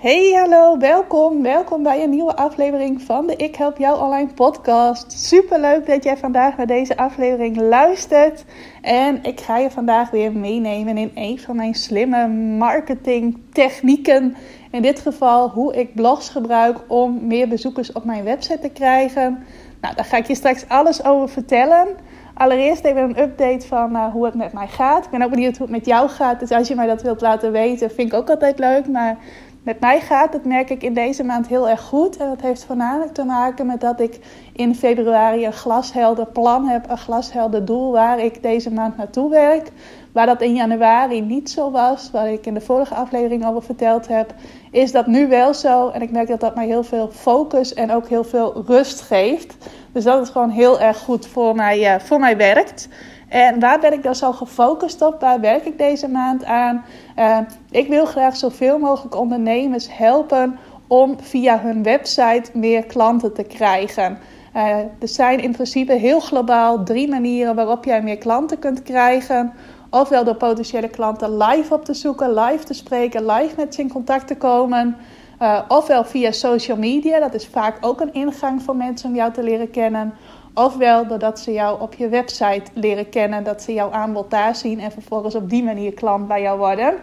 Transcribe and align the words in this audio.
Hey, 0.00 0.32
hallo, 0.32 0.78
welkom. 0.78 1.42
Welkom 1.42 1.82
bij 1.82 2.02
een 2.02 2.10
nieuwe 2.10 2.36
aflevering 2.36 3.02
van 3.02 3.26
de 3.26 3.36
Ik 3.36 3.56
Help 3.56 3.78
Jou 3.78 4.00
Online 4.00 4.32
podcast. 4.34 5.12
Super 5.12 5.60
leuk 5.60 5.86
dat 5.86 6.04
jij 6.04 6.16
vandaag 6.16 6.56
naar 6.56 6.66
deze 6.66 6.96
aflevering 6.96 7.56
luistert. 7.56 8.44
En 8.82 9.22
ik 9.22 9.40
ga 9.40 9.58
je 9.58 9.70
vandaag 9.70 10.10
weer 10.10 10.32
meenemen 10.32 10.98
in 10.98 11.10
een 11.14 11.38
van 11.38 11.56
mijn 11.56 11.74
slimme 11.74 12.28
marketing 12.58 13.38
technieken. 13.52 14.36
In 14.70 14.82
dit 14.82 15.00
geval 15.00 15.48
hoe 15.48 15.74
ik 15.74 15.94
blogs 15.94 16.28
gebruik 16.28 16.78
om 16.86 17.26
meer 17.26 17.48
bezoekers 17.48 17.92
op 17.92 18.04
mijn 18.04 18.24
website 18.24 18.58
te 18.58 18.70
krijgen. 18.70 19.44
Nou, 19.80 19.94
daar 19.94 20.04
ga 20.04 20.16
ik 20.16 20.26
je 20.26 20.34
straks 20.34 20.68
alles 20.68 21.04
over 21.04 21.28
vertellen. 21.28 21.88
Allereerst 22.34 22.84
even 22.84 23.02
een 23.02 23.20
update 23.22 23.66
van 23.66 23.96
uh, 23.96 24.12
hoe 24.12 24.24
het 24.24 24.34
met 24.34 24.52
mij 24.52 24.66
gaat. 24.66 25.04
Ik 25.04 25.10
ben 25.10 25.22
ook 25.22 25.30
benieuwd 25.30 25.56
hoe 25.56 25.66
het 25.66 25.76
met 25.76 25.86
jou 25.86 26.08
gaat. 26.08 26.40
Dus 26.40 26.50
als 26.50 26.68
je 26.68 26.74
mij 26.74 26.86
dat 26.86 27.02
wilt 27.02 27.20
laten 27.20 27.52
weten, 27.52 27.90
vind 27.90 28.12
ik 28.12 28.18
ook 28.18 28.30
altijd 28.30 28.58
leuk. 28.58 28.88
Maar 28.88 29.16
met 29.62 29.80
mij 29.80 30.00
gaat 30.00 30.32
het, 30.32 30.44
merk 30.44 30.70
ik, 30.70 30.82
in 30.82 30.94
deze 30.94 31.24
maand 31.24 31.48
heel 31.48 31.68
erg 31.68 31.80
goed. 31.80 32.16
En 32.16 32.28
dat 32.28 32.40
heeft 32.40 32.64
voornamelijk 32.64 33.14
te 33.14 33.24
maken 33.24 33.66
met 33.66 33.80
dat 33.80 34.00
ik 34.00 34.18
in 34.52 34.74
februari 34.74 35.46
een 35.46 35.52
glashelder 35.52 36.26
plan 36.26 36.66
heb, 36.66 36.90
een 36.90 36.98
glashelder 36.98 37.64
doel 37.64 37.92
waar 37.92 38.20
ik 38.20 38.42
deze 38.42 38.72
maand 38.72 38.96
naartoe 38.96 39.30
werk. 39.30 39.70
Waar 40.12 40.26
dat 40.26 40.42
in 40.42 40.54
januari 40.54 41.20
niet 41.20 41.50
zo 41.50 41.70
was, 41.70 42.10
waar 42.10 42.32
ik 42.32 42.46
in 42.46 42.54
de 42.54 42.60
vorige 42.60 42.94
aflevering 42.94 43.46
over 43.46 43.62
verteld 43.62 44.08
heb, 44.08 44.34
is 44.70 44.92
dat 44.92 45.06
nu 45.06 45.28
wel 45.28 45.54
zo. 45.54 45.88
En 45.88 46.02
ik 46.02 46.10
merk 46.10 46.28
dat 46.28 46.40
dat 46.40 46.54
mij 46.54 46.66
heel 46.66 46.84
veel 46.84 47.08
focus 47.08 47.74
en 47.74 47.92
ook 47.92 48.08
heel 48.08 48.24
veel 48.24 48.62
rust 48.66 49.00
geeft. 49.00 49.56
Dus 49.92 50.04
dat 50.04 50.18
het 50.18 50.28
gewoon 50.30 50.50
heel 50.50 50.80
erg 50.80 50.98
goed 50.98 51.26
voor 51.26 51.54
mij, 51.54 51.94
uh, 51.94 52.00
voor 52.00 52.18
mij 52.18 52.36
werkt. 52.36 52.88
En 53.30 53.60
waar 53.60 53.80
ben 53.80 53.92
ik 53.92 54.02
dan 54.02 54.14
zo 54.14 54.32
gefocust 54.32 55.02
op? 55.02 55.20
Waar 55.20 55.40
werk 55.40 55.64
ik 55.64 55.78
deze 55.78 56.08
maand 56.08 56.44
aan? 56.44 56.84
Uh, 57.18 57.38
ik 57.70 57.88
wil 57.88 58.04
graag 58.04 58.36
zoveel 58.36 58.78
mogelijk 58.78 59.16
ondernemers 59.16 59.96
helpen 59.96 60.58
om 60.86 61.16
via 61.20 61.60
hun 61.60 61.82
website 61.82 62.50
meer 62.52 62.84
klanten 62.84 63.34
te 63.34 63.42
krijgen. 63.42 64.18
Uh, 64.56 64.76
er 64.78 65.08
zijn 65.08 65.40
in 65.40 65.52
principe 65.52 65.92
heel 65.92 66.20
globaal 66.20 66.84
drie 66.84 67.08
manieren 67.08 67.54
waarop 67.54 67.84
jij 67.84 68.02
meer 68.02 68.18
klanten 68.18 68.58
kunt 68.58 68.82
krijgen. 68.82 69.52
Ofwel 69.90 70.24
door 70.24 70.36
potentiële 70.36 70.88
klanten 70.88 71.36
live 71.36 71.74
op 71.74 71.84
te 71.84 71.94
zoeken, 71.94 72.34
live 72.34 72.64
te 72.64 72.74
spreken, 72.74 73.26
live 73.26 73.54
met 73.56 73.74
ze 73.74 73.80
in 73.80 73.92
contact 73.92 74.26
te 74.26 74.36
komen. 74.36 74.96
Uh, 75.42 75.60
ofwel 75.68 76.04
via 76.04 76.32
social 76.32 76.76
media, 76.76 77.18
dat 77.18 77.34
is 77.34 77.46
vaak 77.46 77.76
ook 77.80 78.00
een 78.00 78.12
ingang 78.12 78.62
voor 78.62 78.76
mensen 78.76 79.08
om 79.08 79.14
jou 79.14 79.32
te 79.32 79.42
leren 79.42 79.70
kennen. 79.70 80.14
Ofwel 80.54 81.06
doordat 81.06 81.40
ze 81.40 81.52
jou 81.52 81.80
op 81.80 81.94
je 81.94 82.08
website 82.08 82.62
leren 82.74 83.08
kennen, 83.08 83.44
dat 83.44 83.62
ze 83.62 83.72
jouw 83.72 83.90
aanbod 83.90 84.30
daar 84.30 84.56
zien 84.56 84.80
en 84.80 84.92
vervolgens 84.92 85.34
op 85.34 85.50
die 85.50 85.62
manier 85.62 85.92
klant 85.92 86.28
bij 86.28 86.42
jou 86.42 86.58
worden. 86.58 86.94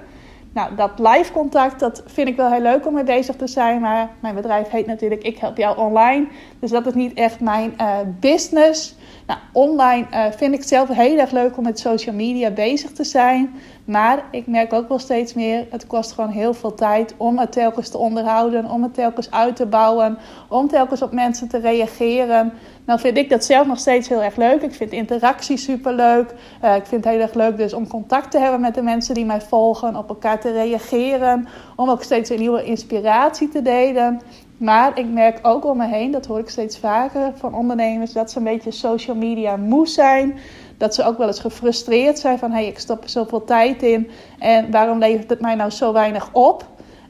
Nou, 0.53 0.75
dat 0.75 0.91
live 0.99 1.31
contact, 1.31 1.79
dat 1.79 2.03
vind 2.05 2.27
ik 2.27 2.35
wel 2.35 2.51
heel 2.51 2.61
leuk 2.61 2.87
om 2.87 2.93
mee 2.93 3.03
bezig 3.03 3.35
te 3.35 3.47
zijn. 3.47 3.81
Maar 3.81 4.09
mijn 4.19 4.35
bedrijf 4.35 4.69
heet 4.69 4.85
natuurlijk 4.85 5.23
Ik 5.23 5.37
Help 5.37 5.57
Jou 5.57 5.77
Online. 5.77 6.27
Dus 6.59 6.71
dat 6.71 6.85
is 6.85 6.93
niet 6.93 7.13
echt 7.13 7.39
mijn 7.39 7.73
uh, 7.81 7.97
business. 8.19 8.95
Nou, 9.27 9.39
online 9.51 10.05
uh, 10.11 10.25
vind 10.31 10.53
ik 10.53 10.63
zelf 10.63 10.89
heel 10.89 11.17
erg 11.17 11.31
leuk 11.31 11.57
om 11.57 11.63
met 11.63 11.79
social 11.79 12.15
media 12.15 12.51
bezig 12.51 12.91
te 12.91 13.03
zijn. 13.03 13.55
Maar 13.85 14.23
ik 14.31 14.47
merk 14.47 14.73
ook 14.73 14.87
wel 14.87 14.99
steeds 14.99 15.33
meer, 15.33 15.67
het 15.69 15.87
kost 15.87 16.11
gewoon 16.11 16.29
heel 16.29 16.53
veel 16.53 16.73
tijd 16.73 17.13
om 17.17 17.37
het 17.37 17.51
telkens 17.51 17.89
te 17.89 17.97
onderhouden, 17.97 18.69
om 18.69 18.83
het 18.83 18.93
telkens 18.93 19.31
uit 19.31 19.55
te 19.55 19.65
bouwen, 19.65 20.17
om 20.49 20.67
telkens 20.67 21.01
op 21.01 21.11
mensen 21.11 21.47
te 21.47 21.57
reageren. 21.57 22.53
Nou 22.85 22.99
vind 22.99 23.17
ik 23.17 23.29
dat 23.29 23.43
zelf 23.43 23.67
nog 23.67 23.79
steeds 23.79 24.09
heel 24.09 24.23
erg 24.23 24.35
leuk. 24.35 24.61
Ik 24.61 24.73
vind 24.73 24.91
interactie 24.91 25.57
super 25.57 25.93
leuk. 25.93 26.33
Uh, 26.63 26.75
ik 26.75 26.85
vind 26.85 27.03
het 27.03 27.13
heel 27.13 27.23
erg 27.23 27.33
leuk 27.33 27.57
dus 27.57 27.73
om 27.73 27.87
contact 27.87 28.31
te 28.31 28.39
hebben 28.39 28.61
met 28.61 28.75
de 28.75 28.81
mensen 28.81 29.13
die 29.13 29.25
mij 29.25 29.41
volgen, 29.41 29.95
op 29.95 30.09
elkaar 30.09 30.39
te 30.39 30.51
reageren, 30.51 31.47
om 31.75 31.89
ook 31.89 32.03
steeds 32.03 32.29
een 32.29 32.39
nieuwe 32.39 32.63
inspiratie 32.63 33.49
te 33.49 33.61
delen. 33.61 34.21
Maar 34.57 34.99
ik 34.99 35.07
merk 35.07 35.39
ook 35.41 35.65
om 35.65 35.77
me 35.77 35.87
heen, 35.87 36.11
dat 36.11 36.25
hoor 36.25 36.39
ik 36.39 36.49
steeds 36.49 36.77
vaker 36.79 37.31
van 37.35 37.53
ondernemers, 37.53 38.13
dat 38.13 38.31
ze 38.31 38.37
een 38.37 38.43
beetje 38.43 38.71
social 38.71 39.15
media 39.15 39.55
moe 39.55 39.87
zijn. 39.87 40.39
Dat 40.77 40.95
ze 40.95 41.03
ook 41.03 41.17
wel 41.17 41.27
eens 41.27 41.39
gefrustreerd 41.39 42.19
zijn 42.19 42.39
van, 42.39 42.51
hé, 42.51 42.57
hey, 42.57 42.67
ik 42.67 42.79
stop 42.79 43.03
er 43.03 43.09
zoveel 43.09 43.43
tijd 43.43 43.83
in 43.83 44.09
en 44.39 44.71
waarom 44.71 44.99
levert 44.99 45.29
het 45.29 45.41
mij 45.41 45.55
nou 45.55 45.69
zo 45.69 45.93
weinig 45.93 46.29
op? 46.33 46.65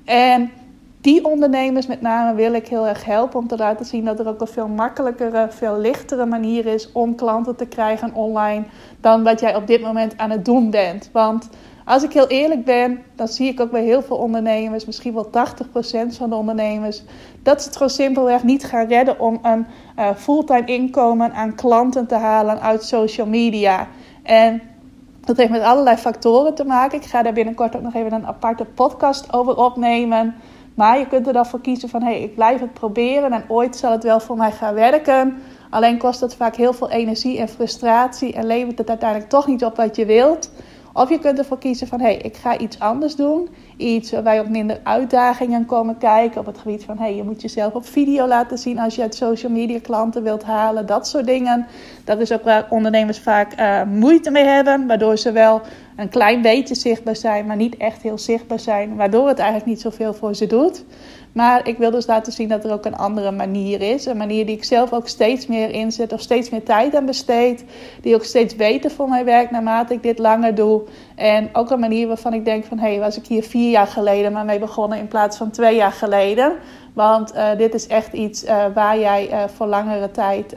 En 0.05 0.51
die 1.01 1.25
ondernemers 1.25 1.87
met 1.87 2.01
name 2.01 2.35
wil 2.35 2.53
ik 2.53 2.67
heel 2.67 2.87
erg 2.87 3.05
helpen 3.05 3.39
om 3.39 3.47
te 3.47 3.57
laten 3.57 3.85
zien 3.85 4.05
dat 4.05 4.19
er 4.19 4.27
ook 4.27 4.41
een 4.41 4.47
veel 4.47 4.67
makkelijkere, 4.67 5.47
veel 5.49 5.77
lichtere 5.77 6.25
manier 6.25 6.65
is 6.65 6.91
om 6.91 7.15
klanten 7.15 7.55
te 7.55 7.65
krijgen 7.65 8.13
online 8.13 8.63
dan 9.01 9.23
wat 9.23 9.39
jij 9.39 9.55
op 9.55 9.67
dit 9.67 9.81
moment 9.81 10.17
aan 10.17 10.29
het 10.29 10.45
doen 10.45 10.69
bent. 10.69 11.09
Want 11.11 11.49
als 11.87 12.03
ik 12.03 12.13
heel 12.13 12.27
eerlijk 12.27 12.65
ben, 12.65 13.03
dan 13.15 13.27
zie 13.27 13.47
ik 13.47 13.59
ook 13.59 13.71
bij 13.71 13.83
heel 13.83 14.01
veel 14.01 14.17
ondernemers, 14.17 14.85
misschien 14.85 15.13
wel 15.13 15.29
80% 15.29 15.29
van 16.09 16.29
de 16.29 16.35
ondernemers, 16.35 17.03
dat 17.43 17.61
ze 17.61 17.67
het 17.67 17.77
gewoon 17.77 17.91
simpelweg 17.91 18.43
niet 18.43 18.65
gaan 18.65 18.87
redden 18.87 19.19
om 19.19 19.39
een 19.41 19.65
uh, 19.99 20.09
fulltime 20.15 20.65
inkomen 20.65 21.33
aan 21.33 21.55
klanten 21.55 22.07
te 22.07 22.15
halen 22.15 22.61
uit 22.61 22.83
social 22.83 23.27
media. 23.27 23.87
En 24.23 24.61
dat 25.25 25.37
heeft 25.37 25.49
met 25.49 25.61
allerlei 25.61 25.97
factoren 25.97 26.55
te 26.55 26.65
maken. 26.65 26.97
Ik 26.97 27.05
ga 27.05 27.23
daar 27.23 27.33
binnenkort 27.33 27.75
ook 27.75 27.81
nog 27.81 27.93
even 27.93 28.13
een 28.13 28.27
aparte 28.27 28.65
podcast 28.65 29.33
over 29.33 29.55
opnemen. 29.55 30.35
Maar 30.73 30.99
je 30.99 31.07
kunt 31.07 31.27
er 31.27 31.33
dan 31.33 31.45
voor 31.45 31.61
kiezen 31.61 31.89
van, 31.89 32.01
hé, 32.01 32.11
hey, 32.11 32.21
ik 32.21 32.35
blijf 32.35 32.59
het 32.59 32.73
proberen 32.73 33.31
en 33.31 33.43
ooit 33.47 33.75
zal 33.75 33.91
het 33.91 34.03
wel 34.03 34.19
voor 34.19 34.37
mij 34.37 34.51
gaan 34.51 34.73
werken. 34.73 35.41
Alleen 35.69 35.97
kost 35.97 36.19
het 36.19 36.35
vaak 36.35 36.55
heel 36.55 36.73
veel 36.73 36.89
energie 36.89 37.39
en 37.39 37.47
frustratie 37.47 38.33
en 38.33 38.45
levert 38.45 38.77
het 38.77 38.89
uiteindelijk 38.89 39.29
toch 39.29 39.47
niet 39.47 39.65
op 39.65 39.75
wat 39.75 39.95
je 39.95 40.05
wilt. 40.05 40.49
Of 40.97 41.09
je 41.09 41.19
kunt 41.19 41.37
ervoor 41.37 41.57
kiezen 41.57 41.87
van 41.87 41.99
hé, 41.99 42.05
hey, 42.05 42.17
ik 42.17 42.35
ga 42.37 42.57
iets 42.57 42.79
anders 42.79 43.15
doen. 43.15 43.49
Iets 43.77 44.11
waarbij 44.11 44.39
op 44.39 44.49
minder 44.49 44.79
uitdagingen 44.83 45.65
komen 45.65 45.97
kijken. 45.97 46.39
Op 46.39 46.45
het 46.45 46.57
gebied 46.57 46.83
van 46.83 46.97
hé, 46.97 47.03
hey, 47.03 47.15
je 47.15 47.23
moet 47.23 47.41
jezelf 47.41 47.73
op 47.73 47.85
video 47.85 48.27
laten 48.27 48.57
zien 48.57 48.79
als 48.79 48.95
je 48.95 49.01
uit 49.01 49.15
social 49.15 49.51
media 49.51 49.79
klanten 49.79 50.23
wilt 50.23 50.43
halen. 50.43 50.85
Dat 50.85 51.07
soort 51.07 51.25
dingen. 51.25 51.67
Dat 52.03 52.19
is 52.19 52.31
ook 52.31 52.43
waar 52.43 52.67
ondernemers 52.69 53.19
vaak 53.19 53.59
uh, 53.59 53.83
moeite 53.83 54.31
mee 54.31 54.43
hebben. 54.43 54.87
Waardoor 54.87 55.17
ze 55.17 55.31
wel 55.31 55.61
een 55.95 56.09
klein 56.09 56.41
beetje 56.41 56.75
zichtbaar 56.75 57.15
zijn, 57.15 57.45
maar 57.45 57.55
niet 57.55 57.77
echt 57.77 58.01
heel 58.01 58.17
zichtbaar 58.17 58.59
zijn. 58.59 58.95
Waardoor 58.95 59.27
het 59.27 59.37
eigenlijk 59.37 59.69
niet 59.69 59.81
zoveel 59.81 60.13
voor 60.13 60.35
ze 60.35 60.47
doet. 60.47 60.83
Maar 61.37 61.67
ik 61.67 61.77
wil 61.77 61.91
dus 61.91 62.05
laten 62.05 62.33
zien 62.33 62.47
dat 62.47 62.65
er 62.65 62.71
ook 62.71 62.85
een 62.85 62.95
andere 62.95 63.31
manier 63.31 63.81
is. 63.81 64.05
Een 64.05 64.17
manier 64.17 64.45
die 64.45 64.55
ik 64.55 64.63
zelf 64.63 64.93
ook 64.93 65.07
steeds 65.07 65.47
meer 65.47 65.69
inzet 65.69 66.13
of 66.13 66.21
steeds 66.21 66.49
meer 66.49 66.63
tijd 66.63 66.95
aan 66.95 67.05
besteed. 67.05 67.63
Die 68.01 68.15
ook 68.15 68.23
steeds 68.23 68.55
beter 68.55 68.91
voor 68.91 69.09
mij 69.09 69.25
werkt 69.25 69.51
naarmate 69.51 69.93
ik 69.93 70.03
dit 70.03 70.19
langer 70.19 70.55
doe. 70.55 70.81
En 71.15 71.49
ook 71.53 71.69
een 71.71 71.79
manier 71.79 72.07
waarvan 72.07 72.33
ik 72.33 72.45
denk 72.45 72.65
van... 72.65 72.79
hé, 72.79 72.89
hey, 72.89 72.99
was 72.99 73.17
ik 73.17 73.27
hier 73.27 73.43
vier 73.43 73.69
jaar 73.69 73.87
geleden 73.87 74.31
maar 74.31 74.45
mee 74.45 74.59
begonnen 74.59 74.97
in 74.97 75.07
plaats 75.07 75.37
van 75.37 75.51
twee 75.51 75.75
jaar 75.75 75.91
geleden. 75.91 76.53
Want 76.97 77.35
uh, 77.35 77.49
dit 77.57 77.73
is 77.73 77.87
echt 77.87 78.13
iets 78.13 78.43
uh, 78.43 78.65
waar 78.73 78.99
jij 78.99 79.31
uh, 79.31 79.43
voor 79.55 79.67
langere 79.67 80.11
tijd 80.11 80.55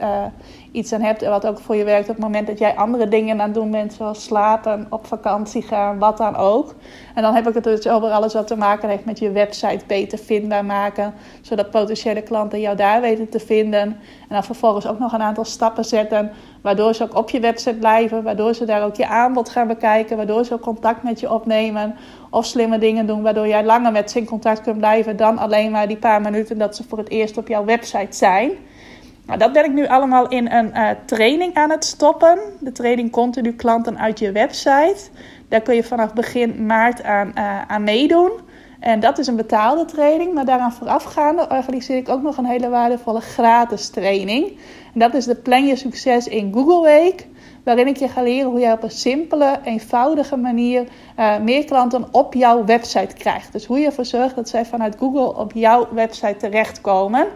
iets 0.71 0.93
aan 0.93 1.01
hebt 1.01 1.21
en 1.21 1.29
wat 1.29 1.47
ook 1.47 1.59
voor 1.59 1.75
je 1.75 1.83
werkt 1.83 2.09
op 2.09 2.15
het 2.15 2.23
moment 2.23 2.47
dat 2.47 2.59
jij 2.59 2.75
andere 2.75 3.07
dingen 3.07 3.41
aan 3.41 3.45
het 3.45 3.53
doen 3.53 3.71
bent, 3.71 3.93
zoals 3.93 4.23
slapen, 4.23 4.87
op 4.89 5.05
vakantie 5.07 5.61
gaan, 5.61 5.99
wat 5.99 6.17
dan 6.17 6.35
ook. 6.35 6.75
En 7.15 7.21
dan 7.21 7.33
heb 7.33 7.47
ik 7.47 7.53
het 7.53 7.63
dus 7.63 7.87
over 7.87 8.09
alles 8.09 8.33
wat 8.33 8.47
te 8.47 8.55
maken 8.55 8.89
heeft 8.89 9.05
met 9.05 9.19
je 9.19 9.31
website 9.31 9.85
beter 9.87 10.17
vindbaar 10.17 10.65
maken, 10.65 11.13
zodat 11.41 11.71
potentiële 11.71 12.21
klanten 12.21 12.59
jou 12.59 12.75
daar 12.75 13.01
weten 13.01 13.29
te 13.29 13.39
vinden. 13.39 13.81
En 13.81 14.29
dan 14.29 14.43
vervolgens 14.43 14.87
ook 14.87 14.99
nog 14.99 15.13
een 15.13 15.21
aantal 15.21 15.45
stappen 15.45 15.85
zetten, 15.85 16.31
waardoor 16.61 16.93
ze 16.93 17.03
ook 17.03 17.15
op 17.15 17.29
je 17.29 17.39
website 17.39 17.75
blijven, 17.75 18.23
waardoor 18.23 18.53
ze 18.53 18.65
daar 18.65 18.83
ook 18.83 18.95
je 18.95 19.07
aanbod 19.07 19.49
gaan 19.49 19.67
bekijken, 19.67 20.17
waardoor 20.17 20.45
ze 20.45 20.53
ook 20.53 20.61
contact 20.61 21.03
met 21.03 21.19
je 21.19 21.31
opnemen 21.31 21.95
of 22.29 22.45
slimme 22.45 22.77
dingen 22.77 23.05
doen, 23.07 23.21
waardoor 23.21 23.47
jij 23.47 23.65
langer 23.65 23.91
met 23.91 24.11
ze 24.11 24.19
in 24.19 24.25
contact 24.25 24.61
kunt 24.61 24.77
blijven 24.77 25.17
dan 25.17 25.37
alleen 25.37 25.71
maar 25.71 25.87
die 25.87 25.97
paar 25.97 26.21
minuten 26.21 26.57
dat 26.57 26.75
ze 26.75 26.83
voor 26.83 26.97
het 26.97 27.09
eerst 27.09 27.37
op 27.37 27.47
jouw 27.47 27.65
website 27.65 28.17
zijn. 28.17 28.51
Nou, 29.25 29.39
dat 29.39 29.53
ben 29.53 29.65
ik 29.65 29.73
nu 29.73 29.87
allemaal 29.87 30.27
in 30.27 30.51
een 30.51 30.71
uh, 30.73 30.89
training 31.05 31.53
aan 31.53 31.69
het 31.69 31.85
stoppen. 31.85 32.39
De 32.59 32.71
training 32.71 33.11
Continu 33.11 33.53
Klanten 33.53 33.99
uit 33.99 34.19
je 34.19 34.31
website. 34.31 35.09
Daar 35.47 35.61
kun 35.61 35.75
je 35.75 35.83
vanaf 35.83 36.13
begin 36.13 36.65
maart 36.65 37.03
aan, 37.03 37.31
uh, 37.37 37.61
aan 37.67 37.83
meedoen. 37.83 38.31
En 38.81 38.99
dat 38.99 39.17
is 39.17 39.27
een 39.27 39.35
betaalde 39.35 39.85
training. 39.85 40.33
Maar 40.33 40.45
daaraan 40.45 40.73
voorafgaande 40.73 41.47
organiseer 41.49 41.97
ik 41.97 42.09
ook 42.09 42.21
nog 42.21 42.37
een 42.37 42.45
hele 42.45 42.69
waardevolle 42.69 43.21
gratis 43.21 43.89
training. 43.89 44.47
En 44.93 44.99
dat 44.99 45.13
is 45.13 45.25
de 45.25 45.35
Plan 45.35 45.65
Je 45.65 45.75
Succes 45.75 46.27
in 46.27 46.53
Google 46.53 46.81
Week. 46.81 47.27
Waarin 47.63 47.87
ik 47.87 47.97
je 47.97 48.07
ga 48.07 48.21
leren 48.21 48.49
hoe 48.49 48.59
je 48.59 48.71
op 48.71 48.83
een 48.83 48.91
simpele, 48.91 49.59
eenvoudige 49.63 50.35
manier 50.35 50.87
uh, 51.19 51.39
meer 51.39 51.65
klanten 51.65 52.05
op 52.11 52.33
jouw 52.33 52.65
website 52.65 53.15
krijgt. 53.15 53.51
Dus 53.51 53.65
hoe 53.65 53.79
je 53.79 53.85
ervoor 53.85 54.05
zorgt 54.05 54.35
dat 54.35 54.49
zij 54.49 54.65
vanuit 54.65 54.95
Google 54.99 55.35
op 55.35 55.51
jouw 55.53 55.87
website 55.91 56.37
terechtkomen. 56.37 57.27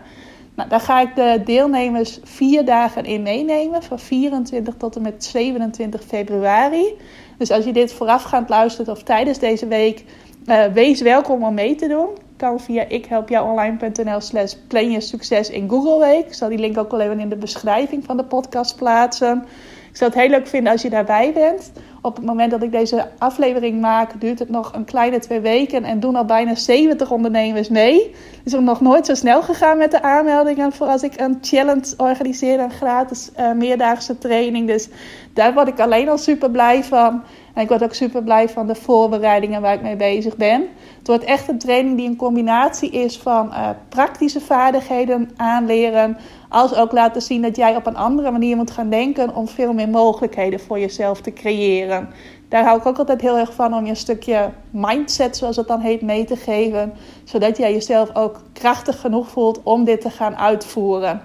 Nou, 0.56 0.70
daar 0.70 0.80
ga 0.80 1.02
ik 1.02 1.16
de 1.16 1.42
deelnemers 1.46 2.20
vier 2.24 2.66
dagen 2.66 3.06
in 3.06 3.22
meenemen, 3.22 3.84
van 3.84 4.00
24 4.00 4.74
tot 4.78 4.96
en 4.96 5.02
met 5.02 5.24
27 5.24 6.04
februari. 6.04 6.94
Dus 7.38 7.52
als 7.52 7.66
je 7.66 7.74
dit 7.74 7.94
voorafgaand 7.94 8.50
luistert 8.50 8.88
of 8.88 9.04
tijdens 9.04 9.40
deze 9.40 9.68
week, 9.68 10.04
uh, 10.46 10.66
wees 10.66 11.02
welkom 11.02 11.44
om 11.44 11.54
mee 11.54 11.76
te 11.76 11.88
doen. 11.88 12.08
Kan 12.38 12.60
via 12.60 12.86
ikhelpjouonline.nl 12.88 14.22
slash 14.22 14.54
plan 14.68 14.92
je 14.92 15.02
succes 15.02 15.50
in 15.50 15.70
Google 15.70 16.00
Week. 16.00 16.26
Ik 16.26 16.34
zal 16.34 16.50
die 16.50 16.58
link 16.58 16.78
ook 16.78 16.92
wel 16.92 17.00
even 17.00 17.20
in 17.20 17.30
de 17.30 17.36
beschrijving 17.36 18.06
van 18.06 18.18
de 18.18 18.24
podcast 18.24 18.76
plaatsen. 18.76 19.46
Ik 19.90 20.02
zou 20.02 20.12
het 20.12 20.20
heel 20.20 20.30
leuk 20.30 20.48
vinden 20.48 20.72
als 20.72 20.82
je 20.82 20.90
daarbij 20.90 21.34
bent. 21.34 21.72
Op 22.02 22.16
het 22.16 22.26
moment 22.26 22.52
dat 22.52 22.64
ik 22.64 22.72
deze 22.72 23.10
aflevering 23.18 23.82
maak, 23.82 24.22
duurt 24.22 24.40
het 24.40 24.50
nog 24.50 24.74
een 24.74 24.86
kleine 24.86 25.20
twee 25.20 25.40
weken 25.40 25.84
en 25.84 26.00
doen 26.00 26.16
al 26.16 26.26
bijna 26.26 26.56
70 26.56 27.12
ondernemers 27.12 27.70
mee. 27.70 28.16
Het 28.44 28.54
is 28.54 28.54
nog 28.54 28.82
nooit 28.82 29.06
zo 29.06 29.14
snel 29.14 29.42
gegaan 29.42 29.78
met 29.78 29.92
de 29.92 30.02
aanmeldingen 30.02 30.72
voor 30.72 30.88
als 30.88 31.04
ik 31.04 31.20
een 31.20 31.38
challenge 31.42 31.94
organiseer, 31.98 32.60
een 32.60 32.72
gratis 32.72 33.30
uh, 33.40 33.52
meerdaagse 33.52 34.18
training. 34.18 34.68
Dus 34.68 34.90
daar 35.36 35.54
word 35.54 35.68
ik 35.68 35.80
alleen 35.80 36.10
al 36.10 36.18
super 36.18 36.52
blij 36.52 36.84
van. 36.84 37.24
En 37.54 37.62
ik 37.62 37.68
word 37.68 37.84
ook 37.84 37.94
super 37.94 38.24
blij 38.24 38.50
van 38.50 38.68
de 38.68 38.76
voorbereidingen 38.76 39.62
waar 39.62 39.74
ik 39.74 39.82
mee 39.82 39.96
bezig 39.96 40.38
ben. 40.38 40.68
Het 40.98 41.08
wordt 41.08 41.24
echt 41.24 41.48
een 41.48 41.58
training 41.58 41.98
die 41.98 42.08
een 42.08 42.16
combinatie 42.16 42.90
is 42.90 43.18
van 43.18 43.48
uh, 43.48 43.70
praktische 43.90 44.42
vaardigheden 44.42 45.30
aanleren. 45.36 46.18
Als 46.50 46.76
ook 46.76 46.92
laten 46.92 47.22
zien 47.22 47.42
dat 47.42 47.56
jij 47.56 47.76
op 47.76 47.86
een 47.86 47.96
andere 47.96 48.32
manier 48.32 48.56
moet 48.56 48.72
gaan 48.72 48.90
denken 48.90 49.36
om 49.36 49.48
veel 49.48 49.74
meer 49.74 49.90
mogelijkheden 49.90 50.60
voor 50.60 50.80
jezelf 50.80 51.22
te 51.22 51.34
creëren. 51.34 52.10
Daar 52.50 52.64
hou 52.64 52.78
ik 52.78 52.86
ook 52.86 52.98
altijd 52.98 53.22
heel 53.22 53.38
erg 53.38 53.54
van 53.54 53.74
om 53.74 53.84
je 53.84 53.90
een 53.90 53.96
stukje 53.96 54.50
mindset, 54.70 55.38
zoals 55.38 55.56
het 55.56 55.68
dan 55.68 55.80
heet, 55.80 56.02
mee 56.02 56.26
te 56.26 56.36
geven. 56.36 56.94
Zodat 57.24 57.58
jij 57.58 57.74
jezelf 57.74 58.16
ook 58.16 58.42
krachtig 58.54 59.00
genoeg 59.00 59.30
voelt 59.30 59.64
om 59.64 59.84
dit 59.84 60.02
te 60.02 60.10
gaan 60.10 60.38
uitvoeren. 60.38 61.22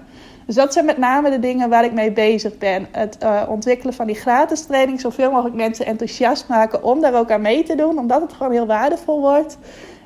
Dus 0.51 0.59
dat 0.59 0.73
zijn 0.73 0.85
met 0.85 0.99
name 0.99 1.31
de 1.31 1.39
dingen 1.39 1.69
waar 1.69 1.85
ik 1.85 1.93
mee 1.93 2.13
bezig 2.13 2.59
ben. 2.59 2.87
Het 2.91 3.19
uh, 3.23 3.43
ontwikkelen 3.49 3.95
van 3.95 4.07
die 4.07 4.15
gratis 4.15 4.63
training. 4.63 5.01
Zoveel 5.01 5.31
mogelijk 5.31 5.55
mensen 5.55 5.87
enthousiast 5.87 6.49
maken 6.49 6.83
om 6.85 7.01
daar 7.01 7.15
ook 7.15 7.31
aan 7.31 7.41
mee 7.41 7.63
te 7.63 7.75
doen. 7.75 7.99
Omdat 7.99 8.21
het 8.21 8.33
gewoon 8.33 8.53
heel 8.53 8.67
waardevol 8.67 9.21
wordt. 9.21 9.59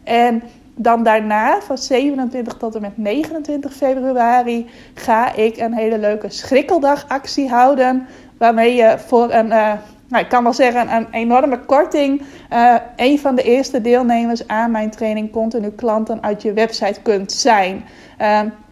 En 0.03 0.43
dan 0.75 1.03
daarna, 1.03 1.61
van 1.61 1.79
27 1.79 2.55
tot 2.55 2.75
en 2.75 2.81
met 2.81 2.97
29 2.97 3.75
februari, 3.75 4.67
ga 4.95 5.35
ik 5.35 5.57
een 5.57 5.75
hele 5.75 5.99
leuke 5.99 6.31
schrikkeldagactie 6.31 7.49
houden. 7.49 8.07
Waarmee 8.39 8.75
je 8.75 8.99
voor 9.07 9.33
een, 9.33 9.47
uh, 9.47 9.73
nou, 10.09 10.23
ik 10.23 10.29
kan 10.29 10.43
wel 10.43 10.53
zeggen, 10.53 10.95
een 10.95 11.07
enorme 11.11 11.61
korting, 11.61 12.23
uh, 12.53 12.75
een 12.97 13.19
van 13.19 13.35
de 13.35 13.43
eerste 13.43 13.81
deelnemers 13.81 14.49
aan 14.49 14.71
mijn 14.71 14.91
training 14.91 15.33
continu 15.33 15.71
klanten 15.71 16.23
uit 16.23 16.43
je 16.43 16.53
website 16.53 17.01
kunt 17.03 17.33
zijn. 17.33 17.85
Ik 18.19 18.64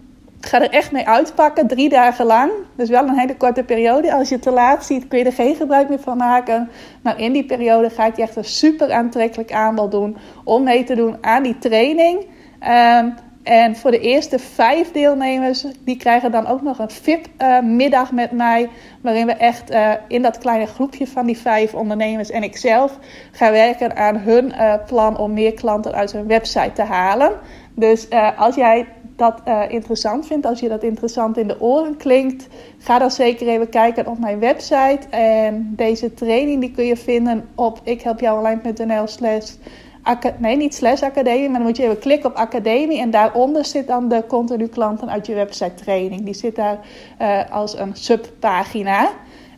ga 0.46 0.60
er 0.60 0.70
echt 0.70 0.92
mee 0.92 1.08
uitpakken, 1.08 1.66
drie 1.66 1.88
dagen 1.88 2.26
lang. 2.26 2.50
Dus 2.76 2.88
wel 2.88 3.08
een 3.08 3.18
hele 3.18 3.36
korte 3.36 3.62
periode. 3.62 4.14
Als 4.14 4.28
je 4.28 4.34
het 4.34 4.44
te 4.44 4.50
laat 4.50 4.84
ziet, 4.84 5.08
kun 5.08 5.18
je 5.18 5.24
er 5.24 5.32
geen 5.32 5.54
gebruik 5.54 5.88
meer 5.88 6.00
van 6.00 6.16
maken. 6.16 6.70
Maar 7.02 7.20
in 7.20 7.32
die 7.32 7.44
periode 7.44 7.90
ga 7.90 8.06
ik 8.06 8.16
je 8.16 8.22
echt 8.22 8.36
een 8.36 8.44
super 8.44 8.92
aantrekkelijk 8.92 9.52
aanbod 9.52 9.90
doen 9.90 10.16
om 10.44 10.62
mee 10.62 10.84
te 10.84 10.94
doen 10.94 11.16
aan 11.20 11.42
die 11.42 11.58
training. 11.58 12.26
Um, 13.00 13.14
en 13.42 13.76
voor 13.76 13.90
de 13.90 14.00
eerste 14.00 14.38
vijf 14.38 14.92
deelnemers, 14.92 15.64
die 15.84 15.96
krijgen 15.96 16.30
dan 16.30 16.46
ook 16.46 16.62
nog 16.62 16.78
een 16.78 16.90
VIP-middag 16.90 18.10
uh, 18.10 18.14
met 18.14 18.30
mij. 18.30 18.68
Waarin 19.00 19.26
we 19.26 19.32
echt 19.32 19.70
uh, 19.70 19.92
in 20.08 20.22
dat 20.22 20.38
kleine 20.38 20.66
groepje 20.66 21.06
van 21.06 21.26
die 21.26 21.38
vijf 21.38 21.74
ondernemers 21.74 22.30
en 22.30 22.42
ikzelf 22.42 22.98
gaan 23.32 23.52
werken 23.52 23.96
aan 23.96 24.16
hun 24.16 24.46
uh, 24.46 24.74
plan 24.86 25.18
om 25.18 25.32
meer 25.32 25.54
klanten 25.54 25.94
uit 25.94 26.12
hun 26.12 26.26
website 26.26 26.72
te 26.72 26.82
halen. 26.82 27.32
Dus 27.74 28.08
als 28.36 28.54
jij 28.54 28.86
dat 29.16 29.40
uh, 29.48 29.62
interessant 29.68 30.26
vindt, 30.26 30.46
als 30.46 30.60
je 30.60 30.68
dat 30.68 30.82
interessant 30.82 31.36
in 31.36 31.48
de 31.48 31.60
oren 31.60 31.96
klinkt, 31.96 32.48
ga 32.78 32.98
dan 32.98 33.10
zeker 33.10 33.48
even 33.48 33.68
kijken 33.68 34.06
op 34.06 34.18
mijn 34.18 34.38
website. 34.38 35.00
En 35.10 35.72
deze 35.76 36.14
training 36.14 36.60
die 36.60 36.70
kun 36.70 36.84
je 36.84 36.96
vinden 36.96 37.48
op 37.54 37.80
ikhelpjouonline.nl 37.84 39.06
slash 39.06 39.52
nee, 40.38 40.56
niet 40.56 40.74
slash 40.74 41.02
academie, 41.02 41.48
maar 41.48 41.58
dan 41.58 41.68
moet 41.68 41.76
je 41.76 41.82
even 41.82 41.98
klikken 41.98 42.30
op 42.30 42.36
academie. 42.36 43.00
En 43.00 43.10
daaronder 43.10 43.64
zit 43.64 43.86
dan 43.86 44.08
de 44.08 44.24
continu 44.26 44.66
klanten 44.66 45.10
uit 45.10 45.26
je 45.26 45.34
website 45.34 45.74
training. 45.74 46.24
Die 46.24 46.34
zit 46.34 46.56
daar 46.56 46.78
uh, 47.20 47.40
als 47.50 47.78
een 47.78 47.96
subpagina. 47.96 49.08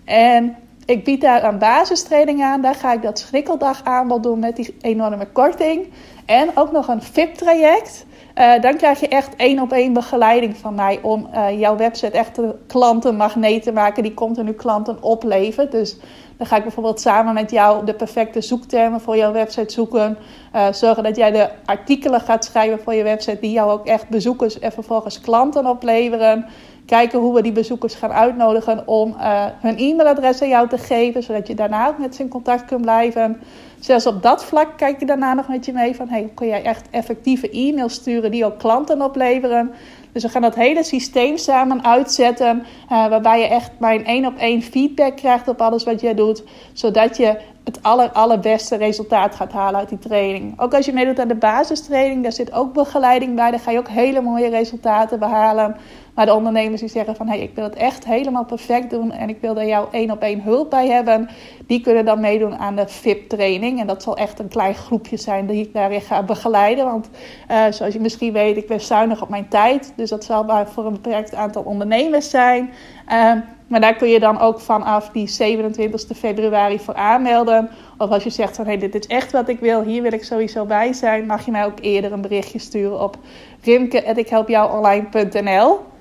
En 0.05 0.57
ik 0.87 1.05
bied 1.05 1.21
daar 1.21 1.45
een 1.45 1.59
basistraining 1.59 2.43
aan. 2.43 2.61
Daar 2.61 2.75
ga 2.75 2.93
ik 2.93 3.03
dat 3.03 3.19
schrikkeldag 3.19 3.85
aanbod 3.85 4.23
doen 4.23 4.39
met 4.39 4.57
die 4.57 4.77
enorme 4.81 5.27
korting. 5.27 5.87
En 6.27 6.51
ook 6.55 6.73
nog 6.73 6.89
een 6.89 7.03
VIP-traject. 7.03 8.07
Uh, 8.39 8.61
dan 8.61 8.77
krijg 8.77 9.01
je 9.01 9.09
echt 9.09 9.37
één 9.37 9.61
op 9.61 9.73
één 9.73 9.93
begeleiding 9.93 10.57
van 10.57 10.75
mij 10.75 10.99
om 11.03 11.29
uh, 11.35 11.61
jouw 11.61 11.77
website 11.77 12.19
echt 12.19 12.39
een 12.39 12.53
klantenmagneet 12.67 13.63
te 13.63 13.73
maken 13.73 14.03
die 14.03 14.15
continu 14.15 14.53
klanten 14.53 15.03
oplevert. 15.03 15.73
Dus 15.73 15.97
dan 16.37 16.47
ga 16.47 16.57
ik 16.57 16.63
bijvoorbeeld 16.63 17.01
samen 17.01 17.35
met 17.35 17.51
jou 17.51 17.85
de 17.85 17.95
perfecte 17.95 18.41
zoektermen 18.41 19.01
voor 19.01 19.17
jouw 19.17 19.33
website 19.33 19.73
zoeken. 19.73 20.19
Uh, 20.55 20.73
zorgen 20.73 21.03
dat 21.03 21.17
jij 21.17 21.31
de 21.31 21.51
artikelen 21.65 22.21
gaat 22.21 22.45
schrijven 22.45 22.81
voor 22.81 22.95
je 22.95 23.03
website 23.03 23.41
die 23.41 23.51
jou 23.51 23.71
ook 23.71 23.87
echt 23.87 24.09
bezoekers 24.09 24.59
en 24.59 24.73
vervolgens 24.73 25.21
klanten 25.21 25.67
opleveren. 25.67 26.47
Kijken 26.87 27.19
hoe 27.19 27.35
we 27.35 27.43
die 27.43 27.53
bezoekers 27.53 27.95
gaan 27.95 28.13
uitnodigen 28.13 28.89
om 28.89 29.15
hun 29.61 29.79
e-mailadres 29.79 30.43
aan 30.43 30.49
jou 30.49 30.69
te 30.69 30.79
geven, 30.79 31.23
zodat 31.23 31.47
je 31.47 31.55
daarna 31.55 31.89
ook 31.89 31.99
met 31.99 32.15
ze 32.15 32.23
in 32.23 32.29
contact 32.29 32.65
kunt 32.65 32.81
blijven. 32.81 33.41
Zelfs 33.81 34.07
op 34.07 34.23
dat 34.23 34.45
vlak 34.45 34.69
kijk 34.77 35.01
je 35.01 35.07
daarna 35.07 35.35
nog 35.35 35.49
met 35.49 35.65
je 35.65 35.73
mee 35.73 35.97
van... 35.97 36.09
Hey, 36.09 36.31
kun 36.35 36.47
jij 36.47 36.63
echt 36.63 36.91
effectieve 36.91 37.51
e-mails 37.51 37.95
sturen 37.95 38.31
die 38.31 38.45
ook 38.45 38.59
klanten 38.59 39.03
opleveren? 39.03 39.73
Dus 40.13 40.23
we 40.23 40.29
gaan 40.29 40.43
dat 40.43 40.55
hele 40.55 40.85
systeem 40.85 41.37
samen 41.37 41.85
uitzetten... 41.85 42.59
Uh, 42.93 43.07
waarbij 43.09 43.41
je 43.41 43.47
echt 43.47 43.71
mijn 43.79 44.05
één 44.05 44.27
op 44.27 44.37
één 44.37 44.63
feedback 44.63 45.17
krijgt 45.17 45.49
op 45.49 45.61
alles 45.61 45.85
wat 45.85 46.01
jij 46.01 46.15
doet... 46.15 46.45
zodat 46.73 47.17
je 47.17 47.39
het 47.65 47.83
aller, 47.83 48.11
allerbeste 48.11 48.77
resultaat 48.77 49.35
gaat 49.35 49.53
halen 49.53 49.81
uit 49.81 49.89
die 49.89 49.99
training. 49.99 50.61
Ook 50.61 50.75
als 50.75 50.87
je 50.87 50.93
meedoet 50.93 51.19
aan 51.19 51.29
de 51.29 51.35
basistraining, 51.35 52.23
daar 52.23 52.33
zit 52.33 52.53
ook 52.53 52.73
begeleiding 52.73 53.35
bij. 53.35 53.51
Daar 53.51 53.61
ga 53.61 53.71
je 53.71 53.79
ook 53.79 53.89
hele 53.89 54.21
mooie 54.21 54.49
resultaten 54.49 55.19
behalen. 55.19 55.77
Maar 56.15 56.27
de 56.27 56.35
ondernemers 56.35 56.81
die 56.81 56.91
zeggen 56.91 57.17
van... 57.17 57.27
hé, 57.27 57.37
hey, 57.37 57.43
ik 57.43 57.55
wil 57.55 57.65
het 57.65 57.75
echt 57.75 58.05
helemaal 58.05 58.45
perfect 58.45 58.91
doen... 58.91 59.13
en 59.13 59.29
ik 59.29 59.41
wil 59.41 59.55
daar 59.55 59.67
jou 59.67 59.89
één 59.91 60.11
op 60.11 60.23
één 60.23 60.43
hulp 60.43 60.71
bij 60.71 60.89
hebben... 60.89 61.29
die 61.67 61.81
kunnen 61.81 62.05
dan 62.05 62.21
meedoen 62.21 62.57
aan 62.57 62.77
de 62.77 62.89
VIP-training. 62.89 63.81
En 63.81 63.87
dat 63.87 64.03
zal 64.03 64.17
echt 64.17 64.39
een 64.39 64.49
klein 64.49 64.75
groepje 64.75 65.17
zijn 65.17 65.47
die 65.47 65.67
ik 65.67 65.73
daarin 65.73 66.01
ga 66.01 66.23
begeleiden. 66.23 66.85
Want 66.85 67.09
uh, 67.51 67.65
zoals 67.71 67.95
je 67.95 68.01
misschien 68.01 68.33
weet, 68.33 68.57
ik 68.57 68.67
ben 68.67 68.81
zuinig 68.81 69.23
op 69.23 69.29
mijn 69.29 69.49
tijd. 69.49 69.93
Dus 69.97 70.11
dat 70.11 70.25
zal 70.25 70.45
maar 70.45 70.69
voor 70.69 70.87
een 70.87 70.93
beperkt 70.93 71.35
aantal 71.35 71.63
ondernemers 71.63 72.31
zijn... 72.31 72.71
Uh, 73.13 73.33
maar 73.67 73.81
daar 73.81 73.95
kun 73.95 74.09
je 74.09 74.21
dan 74.21 74.41
ook 74.41 74.61
vanaf 74.61 75.11
die 75.11 75.29
27 75.29 76.17
februari 76.17 76.79
voor 76.79 76.95
aanmelden. 76.95 77.71
Of 77.99 78.11
als 78.11 78.25
je 78.25 78.31
zegt 78.31 78.57
van 78.57 78.65
hé, 78.65 78.71
hey, 78.71 78.81
dit 78.81 78.95
is 78.95 79.07
echt 79.07 79.33
wat 79.33 79.49
ik 79.49 79.61
wil, 79.61 79.83
hier 79.83 80.03
wil 80.03 80.13
ik 80.13 80.25
sowieso 80.25 80.65
bij 80.65 80.93
zijn, 80.93 81.27
mag 81.27 81.45
je 81.45 81.51
mij 81.51 81.65
ook 81.65 81.79
eerder 81.81 82.13
een 82.13 82.21
berichtje 82.21 82.59
sturen 82.59 83.01
op 83.01 83.17
rimke.ikhelpjouonline.nl. 83.63 85.93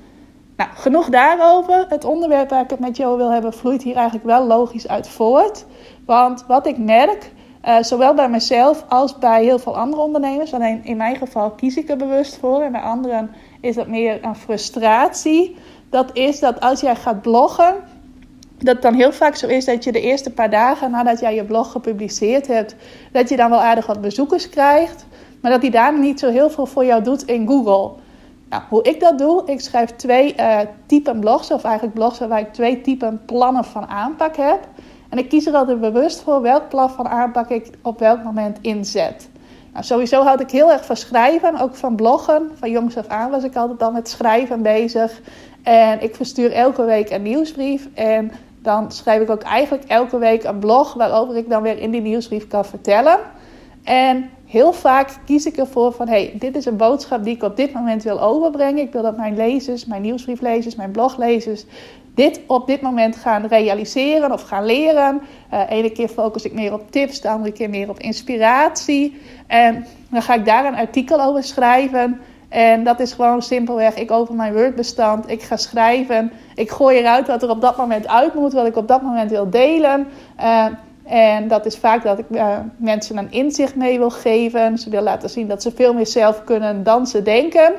Nou, 0.64 0.76
genoeg 0.76 1.10
daarover. 1.10 1.86
Het 1.90 2.06
onderwerp 2.06 2.50
waar 2.50 2.64
ik 2.64 2.70
het 2.70 2.80
met 2.80 2.98
jou 2.98 3.18
wil 3.18 3.32
hebben, 3.32 3.54
vloeit 3.54 3.84
hier 3.84 3.96
eigenlijk 3.96 4.26
wel 4.26 4.46
logisch 4.48 4.88
uit 4.88 5.08
voort. 5.08 5.66
Want 6.06 6.44
wat 6.48 6.68
ik 6.68 6.78
merk, 6.78 7.32
uh, 7.66 7.78
zowel 7.82 8.14
bij 8.14 8.30
mezelf 8.30 8.86
als 8.90 9.18
bij 9.18 9.44
heel 9.44 9.60
veel 9.60 9.78
andere 9.78 10.02
ondernemers, 10.02 10.54
alleen 10.54 10.86
in 10.86 10.98
mijn 10.98 11.16
geval 11.16 11.52
kies 11.52 11.76
ik 11.76 11.90
er 11.90 11.98
bewust 11.98 12.38
voor 12.38 12.62
en 12.62 12.72
bij 12.72 12.82
anderen 12.82 13.32
is 13.62 13.76
dat 13.76 13.88
meer 13.88 14.26
een 14.26 14.36
frustratie. 14.36 15.56
Dat 15.90 16.10
is 16.14 16.40
dat 16.40 16.60
als 16.60 16.82
jij 16.82 16.96
gaat 16.96 17.22
bloggen, 17.22 17.76
dat 18.58 18.82
dan 18.82 18.94
heel 18.94 19.14
vaak 19.14 19.36
zo 19.36 19.48
is 19.48 19.66
dat 19.66 19.84
je 19.84 19.92
de 19.92 20.02
eerste 20.02 20.32
paar 20.32 20.50
dagen 20.50 20.92
nadat 20.92 21.20
jij 21.20 21.36
je 21.36 21.44
blog 21.44 21.72
gepubliceerd 21.72 22.48
hebt, 22.48 22.76
dat 23.12 23.30
je 23.30 23.36
dan 23.36 23.50
wel 23.50 23.62
aardig 23.62 23.86
wat 23.86 24.02
bezoekers 24.02 24.50
krijgt, 24.50 25.06
maar 25.42 25.52
dat 25.52 25.62
die 25.62 25.72
daar 25.72 26.00
niet 26.00 26.20
zo 26.20 26.30
heel 26.30 26.50
veel 26.50 26.66
voor 26.66 26.86
jou 26.86 27.04
doet 27.04 27.24
in 27.24 27.48
Google. 27.48 28.02
Nou, 28.54 28.66
hoe 28.70 28.84
ik 28.84 29.00
dat 29.00 29.18
doe, 29.18 29.44
ik 29.46 29.62
schrijf 29.62 29.90
twee 29.90 30.36
uh, 30.40 30.60
typen 30.86 31.20
blogs, 31.20 31.52
of 31.52 31.64
eigenlijk 31.64 31.96
blogs 31.96 32.20
waar 32.20 32.40
ik 32.40 32.54
twee 32.54 32.82
typen 32.82 33.22
plannen 33.26 33.64
van 33.64 33.88
aanpak 33.88 34.36
heb. 34.36 34.68
En 35.10 35.18
ik 35.18 35.30
kies 35.30 35.46
er 35.46 35.54
altijd 35.54 35.80
bewust 35.80 36.22
voor 36.22 36.42
welk 36.42 36.70
plan 36.70 36.90
van 36.90 37.08
aanpak 37.08 37.50
ik 37.50 37.70
op 37.82 38.00
welk 38.00 38.24
moment 38.24 38.58
inzet. 38.62 39.30
Nou, 39.74 39.86
sowieso 39.86 40.24
houd 40.24 40.42
ik 40.42 40.52
heel 40.52 40.72
erg 40.72 40.86
van 40.86 40.96
schrijven, 40.96 41.60
ook 41.60 41.76
van 41.76 41.96
bloggen. 41.96 42.52
Van 42.60 42.72
jongs 42.72 42.98
af 42.98 43.08
aan 43.08 43.32
was 43.32 43.44
ik 43.44 43.56
altijd 43.56 43.82
al 43.82 43.92
met 43.92 44.10
schrijven 44.10 44.62
bezig. 44.62 45.22
En 45.64 46.04
ik 46.04 46.16
verstuur 46.16 46.52
elke 46.52 46.84
week 46.84 47.10
een 47.10 47.22
nieuwsbrief. 47.22 47.88
En 47.94 48.32
dan 48.62 48.92
schrijf 48.92 49.22
ik 49.22 49.30
ook 49.30 49.44
eigenlijk 49.44 49.84
elke 49.88 50.18
week 50.18 50.44
een 50.44 50.60
blog 50.60 50.94
waarover 50.94 51.36
ik 51.36 51.50
dan 51.50 51.62
weer 51.62 51.78
in 51.78 51.92
die 51.92 52.02
nieuwsbrief 52.02 52.48
kan 52.48 52.66
vertellen. 52.66 53.20
En 53.84 54.30
heel 54.54 54.74
vaak 54.74 55.10
kies 55.26 55.46
ik 55.46 55.58
ervoor 55.58 55.92
van: 55.92 56.08
hey, 56.08 56.34
dit 56.40 56.56
is 56.56 56.66
een 56.66 56.78
boodschap 56.78 57.24
die 57.24 57.36
ik 57.36 57.44
op 57.44 57.56
dit 57.56 57.74
moment 57.74 58.04
wil 58.04 58.22
overbrengen. 58.22 58.84
Ik 58.84 58.92
wil 58.92 59.02
dat 59.02 59.18
mijn 59.18 59.36
lezers, 59.36 59.86
mijn 59.86 60.02
nieuwsbrieflezers, 60.02 60.76
mijn 60.76 60.92
bloglezers 60.92 61.66
dit 62.16 62.42
op 62.48 62.68
dit 62.68 62.82
moment 62.82 63.16
gaan 63.16 63.46
realiseren 63.46 64.32
of 64.32 64.42
gaan 64.42 64.66
leren. 64.66 65.22
Uh, 65.54 65.62
ene 65.70 65.92
keer 65.92 66.08
focus 66.08 66.44
ik 66.44 66.54
meer 66.54 66.74
op 66.74 66.92
tips, 66.92 67.22
de 67.22 67.30
andere 67.30 67.52
keer 67.52 67.70
meer 67.70 67.90
op 67.90 68.00
inspiratie. 68.00 69.22
En 69.48 69.86
dan 70.10 70.22
ga 70.22 70.34
ik 70.34 70.46
daar 70.46 70.66
een 70.66 70.76
artikel 70.76 71.22
over 71.22 71.44
schrijven. 71.44 72.22
En 72.50 72.84
dat 72.84 73.00
is 73.00 73.14
gewoon 73.14 73.42
simpelweg, 73.42 73.96
ik 73.96 74.12
open 74.12 74.36
mijn 74.36 74.54
Word-bestand, 74.54 75.30
ik 75.30 75.42
ga 75.42 75.58
schrijven. 75.58 76.32
Ik 76.56 76.72
gooi 76.72 76.98
eruit 76.98 77.28
wat 77.28 77.44
er 77.44 77.50
op 77.50 77.62
dat 77.62 77.78
moment 77.78 78.08
uit 78.08 78.34
moet, 78.34 78.54
wat 78.54 78.68
ik 78.68 78.78
op 78.78 78.88
dat 78.88 79.02
moment 79.02 79.30
wil 79.32 79.50
delen. 79.50 80.08
Uh, 80.40 80.66
en 81.04 81.48
dat 81.48 81.66
is 81.66 81.78
vaak 81.78 82.04
dat 82.04 82.20
ik 82.20 82.26
uh, 82.30 82.58
mensen 82.78 83.18
een 83.18 83.32
inzicht 83.32 83.76
mee 83.76 83.98
wil 83.98 84.10
geven. 84.10 84.78
Ze 84.78 84.90
wil 84.90 85.02
laten 85.02 85.30
zien 85.30 85.48
dat 85.48 85.62
ze 85.62 85.72
veel 85.72 85.94
meer 85.94 86.08
zelf 86.08 86.44
kunnen 86.44 86.84
dan 86.84 87.08
ze 87.08 87.22
denken. 87.22 87.74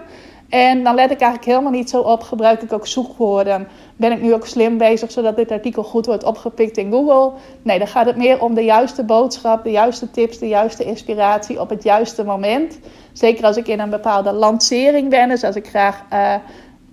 En 0.48 0.84
dan 0.84 0.94
let 0.94 1.10
ik 1.10 1.20
eigenlijk 1.20 1.50
helemaal 1.50 1.78
niet 1.78 1.90
zo 1.90 2.00
op. 2.00 2.22
Gebruik 2.22 2.62
ik 2.62 2.72
ook 2.72 2.86
zoekwoorden? 2.86 3.68
Ben 3.96 4.12
ik 4.12 4.22
nu 4.22 4.34
ook 4.34 4.46
slim 4.46 4.78
bezig 4.78 5.10
zodat 5.10 5.36
dit 5.36 5.50
artikel 5.50 5.82
goed 5.82 6.06
wordt 6.06 6.24
opgepikt 6.24 6.76
in 6.76 6.90
Google? 6.90 7.32
Nee, 7.62 7.78
dan 7.78 7.86
gaat 7.86 8.06
het 8.06 8.16
meer 8.16 8.42
om 8.42 8.54
de 8.54 8.64
juiste 8.64 9.04
boodschap, 9.04 9.64
de 9.64 9.70
juiste 9.70 10.10
tips, 10.10 10.38
de 10.38 10.48
juiste 10.48 10.84
inspiratie 10.84 11.60
op 11.60 11.70
het 11.70 11.82
juiste 11.82 12.24
moment. 12.24 12.78
Zeker 13.12 13.44
als 13.44 13.56
ik 13.56 13.68
in 13.68 13.80
een 13.80 13.90
bepaalde 13.90 14.32
lancering 14.32 15.10
ben. 15.10 15.28
Dus 15.28 15.44
als 15.44 15.56
ik 15.56 15.66
graag 15.66 16.02
uh, 16.12 16.34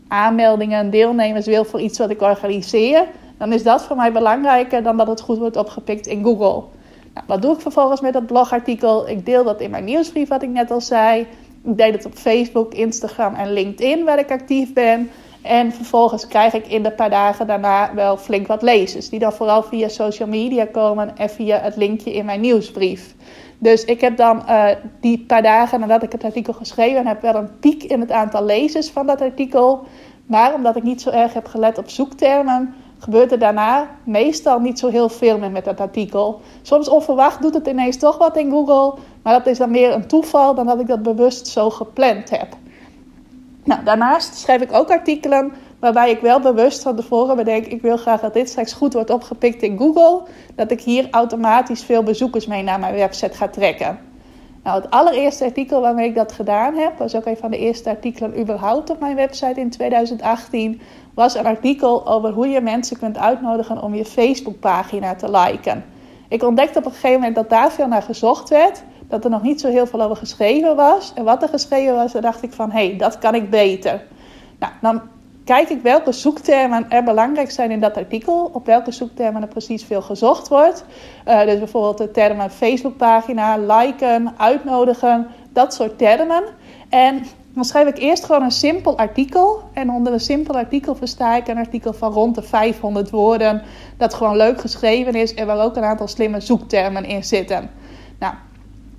aanmeldingen, 0.08 0.90
deelnemers 0.90 1.46
wil 1.46 1.66
voor 1.66 1.80
iets 1.80 1.98
wat 1.98 2.10
ik 2.10 2.22
organiseer. 2.22 3.08
Dan 3.42 3.54
is 3.54 3.64
dat 3.64 3.84
voor 3.84 3.96
mij 3.96 4.12
belangrijker 4.12 4.84
dan 4.84 4.98
dat 4.98 5.08
het 5.08 5.22
goed 5.22 5.38
wordt 5.38 5.56
opgepikt 5.56 6.08
in 6.08 6.24
Google. 6.24 6.64
Nou, 7.14 7.26
wat 7.28 7.42
doe 7.42 7.54
ik 7.54 7.62
vervolgens 7.62 8.02
met 8.02 8.14
dat 8.14 8.26
blogartikel? 8.26 9.10
Ik 9.10 9.26
deel 9.26 9.44
dat 9.44 9.62
in 9.62 9.70
mijn 9.70 9.84
nieuwsbrief, 9.84 10.30
wat 10.30 10.42
ik 10.42 10.50
net 10.50 10.72
al 10.72 10.82
zei. 10.82 11.20
Ik 11.64 11.78
deel 11.78 11.92
het 11.92 12.06
op 12.06 12.14
Facebook, 12.14 12.74
Instagram 12.74 13.34
en 13.34 13.54
LinkedIn, 13.54 14.06
waar 14.06 14.20
ik 14.20 14.32
actief 14.32 14.74
ben. 14.74 15.10
En 15.42 15.72
vervolgens 15.72 16.28
krijg 16.28 16.54
ik 16.54 16.68
in 16.68 16.84
de 16.84 16.92
paar 16.92 17.10
dagen 17.10 17.48
daarna 17.48 17.94
wel 17.94 18.18
flink 18.18 18.48
wat 18.48 18.62
lezers. 18.62 19.10
Die 19.10 19.20
dan 19.20 19.34
vooral 19.34 19.64
via 19.64 19.88
social 19.88 20.28
media 20.28 20.66
komen 20.66 21.18
en 21.18 21.30
via 21.30 21.60
het 21.60 21.76
linkje 21.76 22.14
in 22.14 22.26
mijn 22.26 22.42
nieuwsbrief. 22.42 23.16
Dus 23.58 23.86
ik 23.86 24.02
heb 24.02 24.18
dan 24.18 24.44
uh, 24.50 24.66
die 25.00 25.24
paar 25.28 25.44
dagen 25.44 25.80
nadat 25.80 26.04
ik 26.04 26.12
het 26.12 26.24
artikel 26.24 26.54
geschreven 26.54 27.08
heb, 27.08 27.22
wel 27.22 27.36
een 27.36 27.60
piek 27.60 27.84
in 27.84 28.00
het 28.00 28.12
aantal 28.12 28.46
lezers 28.46 28.90
van 28.90 29.08
dat 29.08 29.22
artikel. 29.22 29.84
Maar 30.26 30.54
omdat 30.54 30.76
ik 30.76 30.84
niet 30.84 31.02
zo 31.02 31.10
erg 31.10 31.34
heb 31.34 31.48
gelet 31.48 31.78
op 31.78 31.90
zoektermen, 31.90 32.76
gebeurt 33.02 33.32
er 33.32 33.40
daarna 33.40 33.90
meestal 34.04 34.60
niet 34.60 34.80
zo 34.80 34.90
heel 34.90 35.10
veel 35.10 35.38
meer 35.38 35.52
met 35.52 35.66
dat 35.66 35.80
artikel. 35.80 36.42
Soms 36.62 36.90
onverwacht 36.90 37.42
doet 37.42 37.54
het 37.54 37.68
ineens 37.68 37.98
toch 37.98 38.18
wat 38.18 38.38
in 38.38 38.50
Google, 38.50 39.00
maar 39.24 39.34
dat 39.34 39.48
is 39.48 39.58
dan 39.58 39.72
meer 39.72 39.94
een 39.94 40.08
toeval 40.08 40.56
dan 40.56 40.66
dat 40.66 40.80
ik 40.80 40.88
dat 40.88 41.04
bewust 41.04 41.48
zo 41.48 41.70
gepland 41.70 42.30
heb. 42.30 42.48
Nou, 43.64 43.84
daarnaast 43.84 44.36
schrijf 44.36 44.62
ik 44.62 44.74
ook 44.74 44.92
artikelen 44.92 45.52
waarbij 45.80 46.12
ik 46.12 46.20
wel 46.20 46.40
bewust 46.40 46.82
van 46.82 46.96
tevoren 46.96 47.36
bedenk: 47.36 47.66
ik 47.66 47.82
wil 47.82 47.98
graag 47.98 48.22
dat 48.22 48.34
dit 48.34 48.50
straks 48.50 48.74
goed 48.74 48.94
wordt 48.94 49.10
opgepikt 49.10 49.62
in 49.62 49.78
Google, 49.78 50.22
dat 50.56 50.72
ik 50.72 50.82
hier 50.82 51.08
automatisch 51.12 51.84
veel 51.84 52.04
bezoekers 52.04 52.46
mee 52.46 52.64
naar 52.64 52.80
mijn 52.80 52.94
website 52.94 53.38
ga 53.38 53.48
trekken. 53.48 54.11
Nou, 54.64 54.82
het 54.82 54.92
allereerste 54.92 55.44
artikel 55.44 55.82
waarmee 55.82 56.08
ik 56.08 56.16
dat 56.16 56.32
gedaan 56.32 56.76
heb, 56.76 56.98
was 56.98 57.16
ook 57.16 57.26
een 57.26 57.38
van 57.38 57.52
de 57.52 57.58
eerste 57.58 57.90
artikelen 57.90 58.40
überhaupt 58.40 58.90
op 58.90 59.00
mijn 59.00 59.16
website 59.16 59.60
in 59.60 59.70
2018, 59.70 60.82
was 61.14 61.36
een 61.36 61.46
artikel 61.46 62.08
over 62.08 62.32
hoe 62.32 62.48
je 62.48 62.62
mensen 62.62 62.98
kunt 62.98 63.18
uitnodigen 63.18 63.82
om 63.82 63.96
je 63.96 64.06
Facebookpagina 64.06 65.16
te 65.16 65.32
liken. 65.32 65.86
Ik 66.28 66.44
ontdekte 66.44 66.80
op 66.80 66.86
een 66.86 66.92
gegeven 66.92 67.20
moment 67.20 67.36
dat 67.36 67.50
daar 67.50 67.72
veel 67.72 67.88
naar 67.88 68.02
gezocht 68.02 68.50
werd, 68.50 68.84
dat 69.08 69.24
er 69.24 69.30
nog 69.30 69.42
niet 69.42 69.62
zo 69.62 69.70
heel 69.70 69.88
veel 69.88 70.02
over 70.02 70.16
geschreven 70.16 70.76
was. 70.76 71.12
En 71.16 71.24
wat 71.24 71.42
er 71.42 71.50
geschreven 71.50 71.96
was, 71.96 72.12
daar 72.12 72.22
dacht 72.22 72.44
ik 72.44 72.54
van, 72.54 72.72
hé, 72.72 72.88
hey, 72.88 72.98
dat 72.98 73.18
kan 73.18 73.36
ik 73.36 73.50
beter. 73.50 74.04
Nou, 74.60 74.74
dan 74.82 75.02
kijk 75.44 75.70
ik 75.70 75.82
welke 75.82 76.12
zoektermen 76.12 76.86
er 76.90 77.04
belangrijk 77.04 77.52
zijn 77.52 77.72
in 77.72 77.80
dat 77.80 77.98
artikel. 77.98 78.50
Op 78.54 78.66
welke 78.66 78.92
zoektermen 78.92 79.42
er 79.42 79.48
precies 79.48 79.84
veel 79.84 80.02
gezocht 80.02 80.48
wordt. 80.48 80.86
Uh, 81.28 81.42
dus 81.42 81.58
bijvoorbeeld 81.58 81.98
de 81.98 82.12
termen 82.12 82.52
Facebookpagina, 82.52 83.58
liken, 83.58 84.34
uitnodigen, 84.38 85.28
dat 85.54 85.74
soort 85.74 85.98
termen. 85.98 86.44
En 86.90 87.24
dan 87.54 87.66
schrijf 87.66 87.88
ik 87.88 87.98
eerst 87.98 88.26
gewoon 88.26 88.44
een 88.44 88.52
simpel 88.52 88.98
artikel. 88.98 89.62
En 89.74 89.92
onder 89.92 90.14
een 90.14 90.20
simpel 90.20 90.56
artikel 90.56 90.96
versta 90.96 91.36
ik 91.36 91.48
een 91.48 91.58
artikel 91.58 91.94
van 91.94 92.12
rond 92.12 92.36
de 92.36 92.42
500 92.42 93.10
woorden. 93.10 93.62
Dat 93.98 94.14
gewoon 94.14 94.38
leuk 94.38 94.62
geschreven 94.62 95.16
is 95.16 95.34
en 95.34 95.48
waar 95.48 95.64
ook 95.64 95.76
een 95.76 95.84
aantal 95.84 96.08
slimme 96.08 96.40
zoektermen 96.40 97.06
in 97.06 97.24
zitten. 97.24 97.70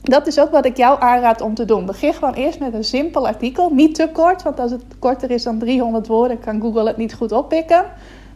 Dat 0.02 0.26
is 0.26 0.40
ook 0.40 0.50
wat 0.50 0.64
ik 0.64 0.76
jou 0.76 1.00
aanraad 1.00 1.40
om 1.40 1.54
te 1.54 1.64
doen. 1.64 1.86
Begin 1.86 2.14
gewoon 2.14 2.34
eerst 2.34 2.58
met 2.58 2.74
een 2.74 2.84
simpel 2.84 3.26
artikel. 3.26 3.70
Niet 3.70 3.94
te 3.94 4.08
kort, 4.12 4.42
want 4.42 4.60
als 4.60 4.70
het 4.70 4.84
korter 4.98 5.30
is 5.30 5.42
dan 5.42 5.58
300 5.58 6.06
woorden, 6.06 6.40
kan 6.40 6.60
Google 6.60 6.86
het 6.86 6.96
niet 6.96 7.14
goed 7.14 7.32
oppikken. 7.32 7.84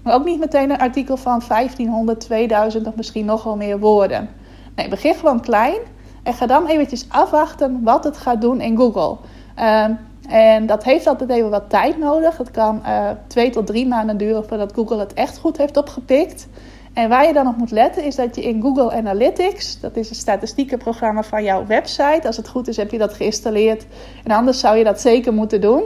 Maar 0.03 0.15
ook 0.15 0.25
niet 0.25 0.39
meteen 0.39 0.71
een 0.71 0.79
artikel 0.79 1.17
van 1.17 1.43
1500, 1.49 2.21
2000 2.21 2.87
of 2.87 2.95
misschien 2.95 3.25
nog 3.25 3.43
wel 3.43 3.57
meer 3.57 3.79
woorden. 3.79 4.29
Nee, 4.75 4.89
begin 4.89 5.15
gewoon 5.15 5.41
klein 5.41 5.79
en 6.23 6.35
ga 6.35 6.47
dan 6.47 6.67
eventjes 6.67 7.07
afwachten 7.09 7.81
wat 7.83 8.05
het 8.05 8.17
gaat 8.17 8.41
doen 8.41 8.61
in 8.61 8.77
Google. 8.77 9.17
Ehm, 9.55 9.93
en 10.29 10.67
dat 10.67 10.85
heeft 10.85 11.07
altijd 11.07 11.31
even 11.31 11.51
wat 11.51 11.71
tijd 11.71 11.99
nodig. 11.99 12.37
Het 12.37 12.51
kan 12.51 12.83
uh, 12.87 13.11
twee 13.27 13.51
tot 13.51 13.67
drie 13.67 13.87
maanden 13.87 14.17
duren 14.17 14.49
voordat 14.49 14.73
Google 14.73 14.99
het 14.99 15.15
echt 15.15 15.39
goed 15.39 15.57
heeft 15.57 15.77
opgepikt. 15.77 16.49
En 16.97 17.09
waar 17.09 17.27
je 17.27 17.33
dan 17.33 17.47
op 17.47 17.57
moet 17.57 17.71
letten 17.71 18.05
is 18.05 18.15
dat 18.15 18.37
je 18.37 18.43
in 18.43 18.63
Google 18.63 18.93
Analytics, 18.93 19.81
dat 19.81 19.97
is 19.97 20.09
het 20.09 20.19
statistiekenprogramma 20.19 21.23
van 21.23 21.45
jouw 21.45 21.67
website, 21.67 22.27
als 22.27 22.37
het 22.37 22.49
goed 22.49 22.69
is 22.69 22.77
heb 22.77 22.91
je 22.91 22.99
dat 22.99 23.15
geïnstalleerd 23.15 23.87
en 24.25 24.37
anders 24.37 24.61
zou 24.61 24.77
je 24.77 24.85
dat 24.85 25.01
zeker 25.01 25.33
moeten 25.33 25.61
doen, 25.61 25.83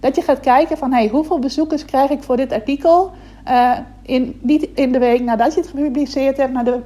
dat 0.00 0.16
je 0.16 0.22
gaat 0.22 0.40
kijken 0.40 0.78
van 0.78 0.92
hey, 0.92 1.08
hoeveel 1.08 1.38
bezoekers 1.38 1.84
krijg 1.84 2.10
ik 2.10 2.22
voor 2.22 2.36
dit 2.36 2.52
artikel, 2.52 3.10
uh, 3.48 3.78
in, 4.02 4.38
niet 4.42 4.68
in 4.74 4.92
de 4.92 4.98
week 4.98 5.20
nadat 5.20 5.54
je 5.54 5.60
het 5.60 5.70
gepubliceerd 5.70 6.36
hebt, 6.36 6.52
maar 6.52 6.64
de 6.64 6.80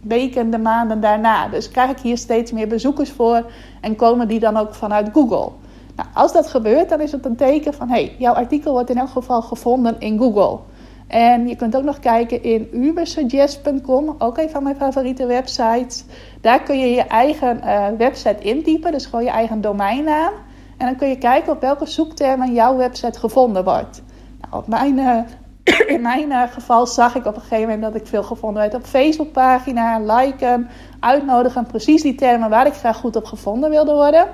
weken, 0.00 0.50
de 0.50 0.58
maanden 0.58 1.00
daarna. 1.00 1.48
Dus 1.48 1.70
krijg 1.70 1.90
ik 1.90 1.98
hier 1.98 2.18
steeds 2.18 2.52
meer 2.52 2.68
bezoekers 2.68 3.10
voor 3.10 3.50
en 3.80 3.96
komen 3.96 4.28
die 4.28 4.40
dan 4.40 4.56
ook 4.56 4.74
vanuit 4.74 5.08
Google. 5.12 5.50
Nou, 5.96 6.08
als 6.14 6.32
dat 6.32 6.48
gebeurt, 6.48 6.88
dan 6.88 7.00
is 7.00 7.12
het 7.12 7.24
een 7.24 7.36
teken 7.36 7.74
van 7.74 7.88
hey, 7.88 8.14
jouw 8.18 8.34
artikel 8.34 8.72
wordt 8.72 8.90
in 8.90 8.98
elk 8.98 9.10
geval 9.10 9.42
gevonden 9.42 9.96
in 9.98 10.18
Google. 10.18 10.58
En 11.06 11.48
je 11.48 11.56
kunt 11.56 11.76
ook 11.76 11.84
nog 11.84 11.98
kijken 11.98 12.42
in 12.42 12.68
ubersuggest.com, 12.72 14.14
ook 14.18 14.38
een 14.38 14.50
van 14.50 14.62
mijn 14.62 14.76
favoriete 14.76 15.26
websites. 15.26 16.04
Daar 16.40 16.62
kun 16.62 16.78
je 16.78 16.90
je 16.90 17.02
eigen 17.02 17.60
uh, 17.64 17.86
website 17.98 18.42
intypen, 18.42 18.92
dus 18.92 19.04
gewoon 19.04 19.24
je 19.24 19.30
eigen 19.30 19.60
domeinnaam. 19.60 20.32
En 20.76 20.86
dan 20.86 20.96
kun 20.96 21.08
je 21.08 21.18
kijken 21.18 21.52
op 21.52 21.60
welke 21.60 21.86
zoektermen 21.86 22.52
jouw 22.52 22.76
website 22.76 23.18
gevonden 23.18 23.64
wordt. 23.64 24.02
Nou, 24.40 24.62
op 24.62 24.68
mijn, 24.68 24.98
uh, 24.98 25.18
in 25.96 26.00
mijn 26.00 26.28
uh, 26.28 26.42
geval 26.52 26.86
zag 26.86 27.14
ik 27.14 27.26
op 27.26 27.34
een 27.34 27.40
gegeven 27.40 27.68
moment 27.68 27.82
dat 27.82 28.02
ik 28.02 28.06
veel 28.06 28.22
gevonden 28.22 28.62
werd 28.62 28.74
op 28.74 28.84
Facebookpagina, 28.84 29.98
liken, 29.98 30.68
uitnodigen. 31.00 31.66
Precies 31.66 32.02
die 32.02 32.14
termen 32.14 32.50
waar 32.50 32.66
ik 32.66 32.72
graag 32.72 32.96
goed 32.96 33.16
op 33.16 33.24
gevonden 33.24 33.70
wilde 33.70 33.92
worden. 33.92 34.26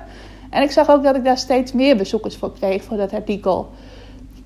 En 0.49 0.61
ik 0.61 0.71
zag 0.71 0.89
ook 0.89 1.03
dat 1.03 1.15
ik 1.15 1.23
daar 1.23 1.37
steeds 1.37 1.71
meer 1.71 1.97
bezoekers 1.97 2.37
voor 2.37 2.53
kreeg 2.53 2.83
voor 2.83 2.97
dat 2.97 3.13
artikel. 3.13 3.69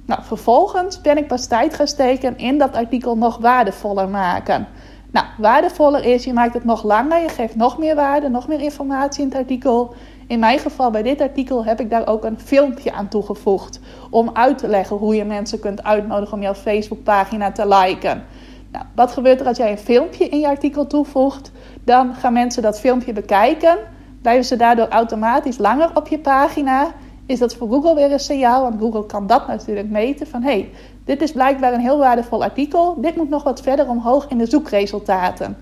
Nou, 0.08 0.24
vervolgens 0.24 1.02
ben 1.02 1.18
ik 1.18 1.28
pas 1.28 1.48
tijd 1.48 1.74
gaan 1.74 1.88
steken 1.88 2.38
in 2.38 2.58
dat 2.58 2.76
artikel 2.76 3.18
nog 3.18 3.38
waardevoller 3.38 4.10
maken. 4.10 4.68
Nou, 5.12 5.26
waardevoller 5.38 6.06
is, 6.06 6.24
je 6.24 6.34
maakt 6.34 6.54
het 6.54 6.64
nog 6.64 6.84
langer, 6.84 7.22
je 7.22 7.30
geeft 7.30 7.56
nog 7.56 7.78
meer 7.78 7.96
waarde, 7.96 8.30
nog 8.30 8.48
meer 8.48 8.62
informatie 8.62 9.22
in 9.24 9.30
het 9.30 9.38
artikel. 9.38 9.94
In 10.28 10.40
mijn 10.40 10.60
geval, 10.60 10.92
bij 10.92 11.04
dit 11.04 11.22
artikel, 11.22 11.66
heb 11.66 11.80
ik 11.80 11.90
daar 11.90 12.08
ook 12.08 12.24
een 12.24 12.40
filmpje 12.40 12.94
aan 12.94 13.08
toegevoegd. 13.08 13.80
Om 14.10 14.30
uit 14.34 14.58
te 14.58 14.68
leggen 14.68 14.98
hoe 14.98 15.16
je 15.16 15.26
mensen 15.26 15.60
kunt 15.60 15.84
uitnodigen 15.84 16.34
om 16.34 16.42
jouw 16.42 16.54
Facebookpagina 16.54 17.52
te 17.52 17.68
liken. 17.68 18.24
Nou, 18.72 18.86
wat 18.96 19.12
gebeurt 19.12 19.40
er 19.40 19.48
als 19.48 19.58
jij 19.58 19.72
een 19.72 19.78
filmpje 19.78 20.30
in 20.30 20.40
je 20.40 20.48
artikel 20.48 20.88
toevoegt? 20.88 21.52
Dan 21.84 22.16
gaan 22.16 22.34
mensen 22.34 22.62
dat 22.62 22.80
filmpje 22.80 23.14
bekijken. 23.14 23.78
Blijven 24.22 24.46
ze 24.46 24.56
daardoor 24.56 24.88
automatisch 24.88 25.58
langer 25.58 25.90
op 25.94 26.08
je 26.08 26.20
pagina 26.20 26.92
is 27.28 27.40
dat 27.40 27.56
voor 27.56 27.70
Google 27.70 27.96
weer 27.96 28.12
een 28.12 28.20
signaal. 28.20 28.62
Want 28.62 28.80
Google 28.80 29.06
kan 29.06 29.28
dat 29.28 29.48
natuurlijk 29.48 29.90
meten 29.90 30.28
van 30.28 30.44
hey, 30.44 30.70
dit 31.06 31.22
is 31.22 31.32
blijkbaar 31.32 31.74
een 31.74 31.80
heel 31.80 31.98
waardevol 31.98 32.44
artikel. 32.44 33.02
Dit 33.02 33.16
moet 33.16 33.30
nog 33.30 33.44
wat 33.44 33.62
verder 33.62 33.90
omhoog 33.90 34.28
in 34.28 34.38
de 34.38 34.46
zoekresultaten. 34.46 35.58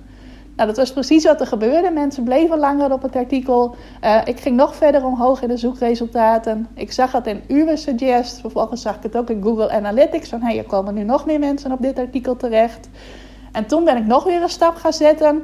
Nou, 0.55 0.67
dat 0.67 0.77
was 0.77 0.93
precies 0.93 1.24
wat 1.24 1.39
er 1.39 1.48
gebeurde. 1.48 1.91
Mensen 1.91 2.24
bleven 2.24 2.60
langer 2.60 2.91
op 2.91 3.01
het 3.01 3.15
artikel. 3.15 3.75
Uh, 4.03 4.22
ik 4.25 4.39
ging 4.39 4.55
nog 4.55 4.75
verder 4.75 5.05
omhoog 5.05 5.41
in 5.41 5.48
de 5.48 5.57
zoekresultaten. 5.57 6.67
Ik 6.74 6.91
zag 6.91 7.12
het 7.12 7.27
in 7.27 7.41
Ubersuggest. 7.48 8.39
Vervolgens 8.39 8.81
zag 8.81 8.95
ik 8.95 9.03
het 9.03 9.17
ook 9.17 9.29
in 9.29 9.43
Google 9.43 9.72
Analytics. 9.72 10.29
Van 10.29 10.41
hey, 10.41 10.57
er 10.57 10.63
komen 10.63 10.93
nu 10.93 11.03
nog 11.03 11.25
meer 11.25 11.39
mensen 11.39 11.72
op 11.72 11.81
dit 11.81 12.00
artikel 12.00 12.36
terecht. 12.36 12.89
En 13.51 13.65
toen 13.65 13.84
ben 13.84 13.98
ik 13.98 14.05
nog 14.05 14.24
weer 14.24 14.41
een 14.41 14.50
stap 14.50 14.75
gaan 14.75 14.93
zetten. 14.93 15.43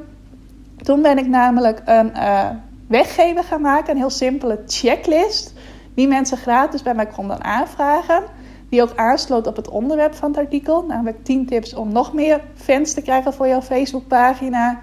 Toen 0.76 1.02
ben 1.02 1.18
ik 1.18 1.26
namelijk 1.26 1.82
een 1.84 2.10
uh, 2.16 2.48
weggever 2.86 3.44
gaan 3.44 3.60
maken. 3.60 3.90
Een 3.90 3.96
heel 3.96 4.10
simpele 4.10 4.62
checklist 4.66 5.52
die 5.94 6.08
mensen 6.08 6.36
gratis 6.36 6.82
bij 6.82 6.94
mij 6.94 7.06
konden 7.06 7.44
aanvragen. 7.44 8.22
Die 8.68 8.82
ook 8.82 8.96
aansloot 8.96 9.46
op 9.46 9.56
het 9.56 9.68
onderwerp 9.68 10.14
van 10.14 10.30
het 10.30 10.38
artikel. 10.38 10.84
Namelijk 10.86 11.24
10 11.24 11.46
tips 11.46 11.74
om 11.74 11.92
nog 11.92 12.12
meer 12.12 12.40
fans 12.54 12.92
te 12.92 13.02
krijgen 13.02 13.34
voor 13.34 13.48
jouw 13.48 13.62
Facebookpagina. 13.62 14.80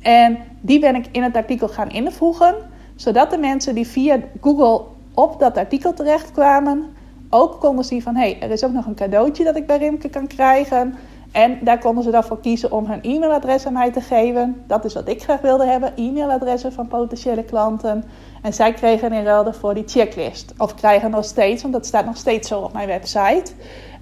En 0.00 0.38
die 0.60 0.80
ben 0.80 0.94
ik 0.94 1.06
in 1.12 1.22
het 1.22 1.36
artikel 1.36 1.68
gaan 1.68 1.90
invoegen. 1.90 2.54
Zodat 2.96 3.30
de 3.30 3.38
mensen 3.38 3.74
die 3.74 3.86
via 3.86 4.18
Google 4.40 4.84
op 5.14 5.40
dat 5.40 5.56
artikel 5.56 5.94
terechtkwamen. 5.94 6.84
Ook 7.30 7.60
konden 7.60 7.84
zien 7.84 8.02
van 8.02 8.16
hé, 8.16 8.30
hey, 8.30 8.40
er 8.40 8.50
is 8.50 8.64
ook 8.64 8.72
nog 8.72 8.86
een 8.86 8.94
cadeautje 8.94 9.44
dat 9.44 9.56
ik 9.56 9.66
bij 9.66 9.78
Rimke 9.78 10.08
kan 10.08 10.26
krijgen. 10.26 10.94
En 11.32 11.58
daar 11.60 11.78
konden 11.78 12.04
ze 12.04 12.10
dan 12.10 12.24
voor 12.24 12.40
kiezen 12.40 12.72
om 12.72 12.86
hun 12.86 13.02
e-mailadres 13.02 13.66
aan 13.66 13.72
mij 13.72 13.92
te 13.92 14.00
geven. 14.00 14.62
Dat 14.66 14.84
is 14.84 14.94
wat 14.94 15.08
ik 15.08 15.22
graag 15.22 15.40
wilde 15.40 15.66
hebben: 15.66 15.92
e-mailadressen 15.96 16.72
van 16.72 16.88
potentiële 16.88 17.44
klanten. 17.44 18.04
En 18.42 18.54
zij 18.54 18.72
kregen 18.72 19.12
in 19.12 19.24
ruil 19.24 19.52
voor 19.52 19.74
die 19.74 19.84
checklist. 19.86 20.54
Of 20.58 20.74
krijgen 20.74 21.10
nog 21.10 21.24
steeds, 21.24 21.62
want 21.62 21.74
dat 21.74 21.86
staat 21.86 22.04
nog 22.04 22.16
steeds 22.16 22.48
zo 22.48 22.60
op 22.60 22.72
mijn 22.72 22.88
website. 22.88 23.52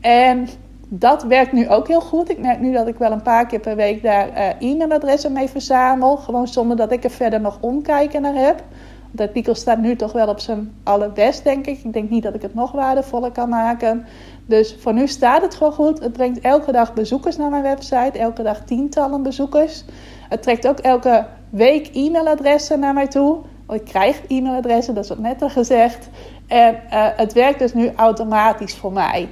En 0.01 0.49
dat 0.89 1.23
werkt 1.23 1.53
nu 1.53 1.69
ook 1.69 1.89
heel 1.89 2.01
goed. 2.01 2.31
Ik 2.31 2.39
merk 2.39 2.61
nu 2.61 2.73
dat 2.73 2.89
ik 2.89 2.99
wel 2.99 3.13
een 3.13 3.23
paar 3.23 3.47
keer 3.47 3.61
per 3.61 3.77
week 3.77 4.03
daar 4.03 4.29
uh, 4.29 4.71
e-mailadressen 4.71 5.33
mee 5.33 5.49
verzamel. 5.49 6.17
Gewoon 6.17 6.49
zonder 6.49 6.77
dat 6.77 6.93
ik 6.93 7.05
er 7.05 7.11
verder 7.11 7.41
nog 7.41 7.59
omkijken 7.61 8.23
naar 8.23 8.35
heb. 8.35 8.63
Het 9.11 9.21
artikel 9.21 9.55
staat 9.55 9.79
nu 9.79 9.97
toch 9.97 10.13
wel 10.13 10.29
op 10.29 10.41
zijn 10.41 10.75
allerbest, 10.83 11.45
denk 11.45 11.67
ik. 11.67 11.85
Ik 11.85 11.93
denk 11.93 12.11
niet 12.11 12.23
dat 12.23 12.35
ik 12.35 12.43
het 12.43 12.55
nog 12.55 12.73
waardevoller 12.73 13.33
kan 13.33 13.49
maken. 13.49 14.07
Dus 14.47 14.77
voor 14.79 14.95
nu 14.95 15.07
staat 15.07 15.43
het 15.43 15.55
gewoon 15.55 15.73
goed. 15.73 15.99
Het 15.99 16.13
brengt 16.13 16.41
elke 16.41 16.73
dag 16.73 16.95
bezoekers 16.95 17.37
naar 17.37 17.51
mijn 17.51 17.63
website. 17.63 18.19
Elke 18.19 18.43
dag 18.43 18.61
tientallen 18.65 19.23
bezoekers. 19.23 19.85
Het 20.29 20.43
trekt 20.43 20.69
ook 20.69 20.79
elke 20.79 21.27
week 21.51 21.91
e-mailadressen 21.93 22.81
naar 22.81 22.95
mij 22.95 23.07
toe. 23.07 23.39
Ik 23.69 23.85
krijg 23.85 24.23
e-mailadressen, 24.29 24.95
dat 24.95 25.03
is 25.05 25.09
wat 25.09 25.19
netter 25.19 25.51
gezegd. 25.51 26.09
En 26.47 26.75
uh, 26.75 27.07
het 27.17 27.33
werkt 27.33 27.59
dus 27.59 27.75
nu 27.75 27.93
automatisch 27.97 28.75
voor 28.75 28.93
mij. 28.93 29.29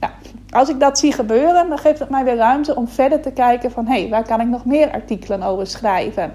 Nou, 0.00 0.12
als 0.50 0.68
ik 0.68 0.80
dat 0.80 0.98
zie 0.98 1.12
gebeuren, 1.12 1.68
dan 1.68 1.78
geeft 1.78 1.98
het 1.98 2.10
mij 2.10 2.24
weer 2.24 2.36
ruimte 2.36 2.76
om 2.76 2.88
verder 2.88 3.20
te 3.20 3.30
kijken 3.30 3.70
van... 3.70 3.86
hé, 3.86 4.00
hey, 4.00 4.08
waar 4.08 4.26
kan 4.26 4.40
ik 4.40 4.46
nog 4.46 4.64
meer 4.64 4.90
artikelen 4.90 5.42
over 5.42 5.66
schrijven? 5.66 6.34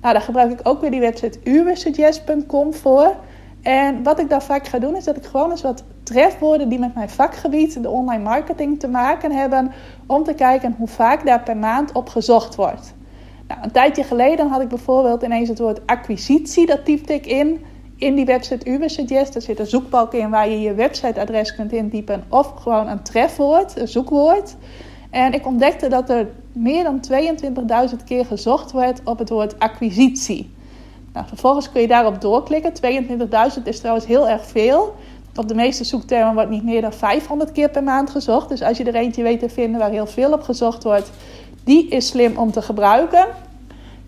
Nou, 0.00 0.12
daar 0.12 0.22
gebruik 0.22 0.50
ik 0.52 0.60
ook 0.62 0.80
weer 0.80 0.90
die 0.90 1.00
website 1.00 1.38
ubersuggest.com 1.44 2.74
voor. 2.74 3.14
En 3.62 4.02
wat 4.02 4.20
ik 4.20 4.28
dan 4.28 4.42
vaak 4.42 4.66
ga 4.66 4.78
doen, 4.78 4.96
is 4.96 5.04
dat 5.04 5.16
ik 5.16 5.24
gewoon 5.24 5.50
eens 5.50 5.62
wat 5.62 5.84
trefwoorden 6.02 6.68
die 6.68 6.78
met 6.78 6.94
mijn 6.94 7.10
vakgebied, 7.10 7.82
de 7.82 7.90
online 7.90 8.22
marketing, 8.22 8.80
te 8.80 8.88
maken 8.88 9.32
hebben, 9.32 9.72
om 10.06 10.24
te 10.24 10.34
kijken 10.34 10.74
hoe 10.78 10.88
vaak 10.88 11.26
daar 11.26 11.42
per 11.42 11.56
maand 11.56 11.92
op 11.92 12.08
gezocht 12.08 12.54
wordt. 12.54 12.94
Nou, 13.48 13.60
een 13.62 13.70
tijdje 13.70 14.02
geleden 14.02 14.48
had 14.48 14.60
ik 14.60 14.68
bijvoorbeeld 14.68 15.22
ineens 15.22 15.48
het 15.48 15.58
woord 15.58 15.86
acquisitie, 15.86 16.66
dat 16.66 16.84
typte 16.84 17.14
ik 17.14 17.26
in. 17.26 17.64
In 17.96 18.14
die 18.14 18.24
website 18.24 18.70
Ubersuggest, 18.70 19.32
daar 19.32 19.42
zit 19.42 19.58
een 19.58 19.66
zoekbalk 19.66 20.14
in 20.14 20.30
waar 20.30 20.48
je 20.48 20.60
je 20.60 20.74
websiteadres 20.74 21.54
kunt 21.54 21.72
intypen 21.72 22.24
of 22.28 22.52
gewoon 22.56 22.88
een 22.88 23.02
trefwoord, 23.02 23.78
een 23.78 23.88
zoekwoord. 23.88 24.56
En 25.10 25.32
ik 25.32 25.46
ontdekte 25.46 25.88
dat 25.88 26.10
er 26.10 26.28
meer 26.52 26.84
dan 26.84 27.00
22.000 27.90 28.04
keer 28.04 28.24
gezocht 28.24 28.72
werd 28.72 29.00
op 29.04 29.18
het 29.18 29.28
woord 29.28 29.58
acquisitie. 29.58 30.50
Nou, 31.12 31.26
vervolgens 31.26 31.72
kun 31.72 31.80
je 31.80 31.86
daarop 31.86 32.20
doorklikken. 32.20 32.72
22.000 33.58 33.62
is 33.64 33.78
trouwens 33.78 34.06
heel 34.06 34.28
erg 34.28 34.46
veel. 34.46 34.94
Op 35.36 35.48
de 35.48 35.54
meeste 35.54 35.84
zoektermen 35.84 36.34
wordt 36.34 36.50
niet 36.50 36.64
meer 36.64 36.80
dan 36.80 36.92
500 36.92 37.52
keer 37.52 37.70
per 37.70 37.82
maand 37.82 38.10
gezocht. 38.10 38.48
Dus 38.48 38.62
als 38.62 38.78
je 38.78 38.84
er 38.84 38.94
eentje 38.94 39.22
weet 39.22 39.40
te 39.40 39.48
vinden 39.48 39.80
waar 39.80 39.90
heel 39.90 40.06
veel 40.06 40.32
op 40.32 40.42
gezocht 40.42 40.82
wordt, 40.82 41.10
die 41.64 41.88
is 41.88 42.06
slim 42.06 42.36
om 42.36 42.50
te 42.50 42.62
gebruiken. 42.62 43.26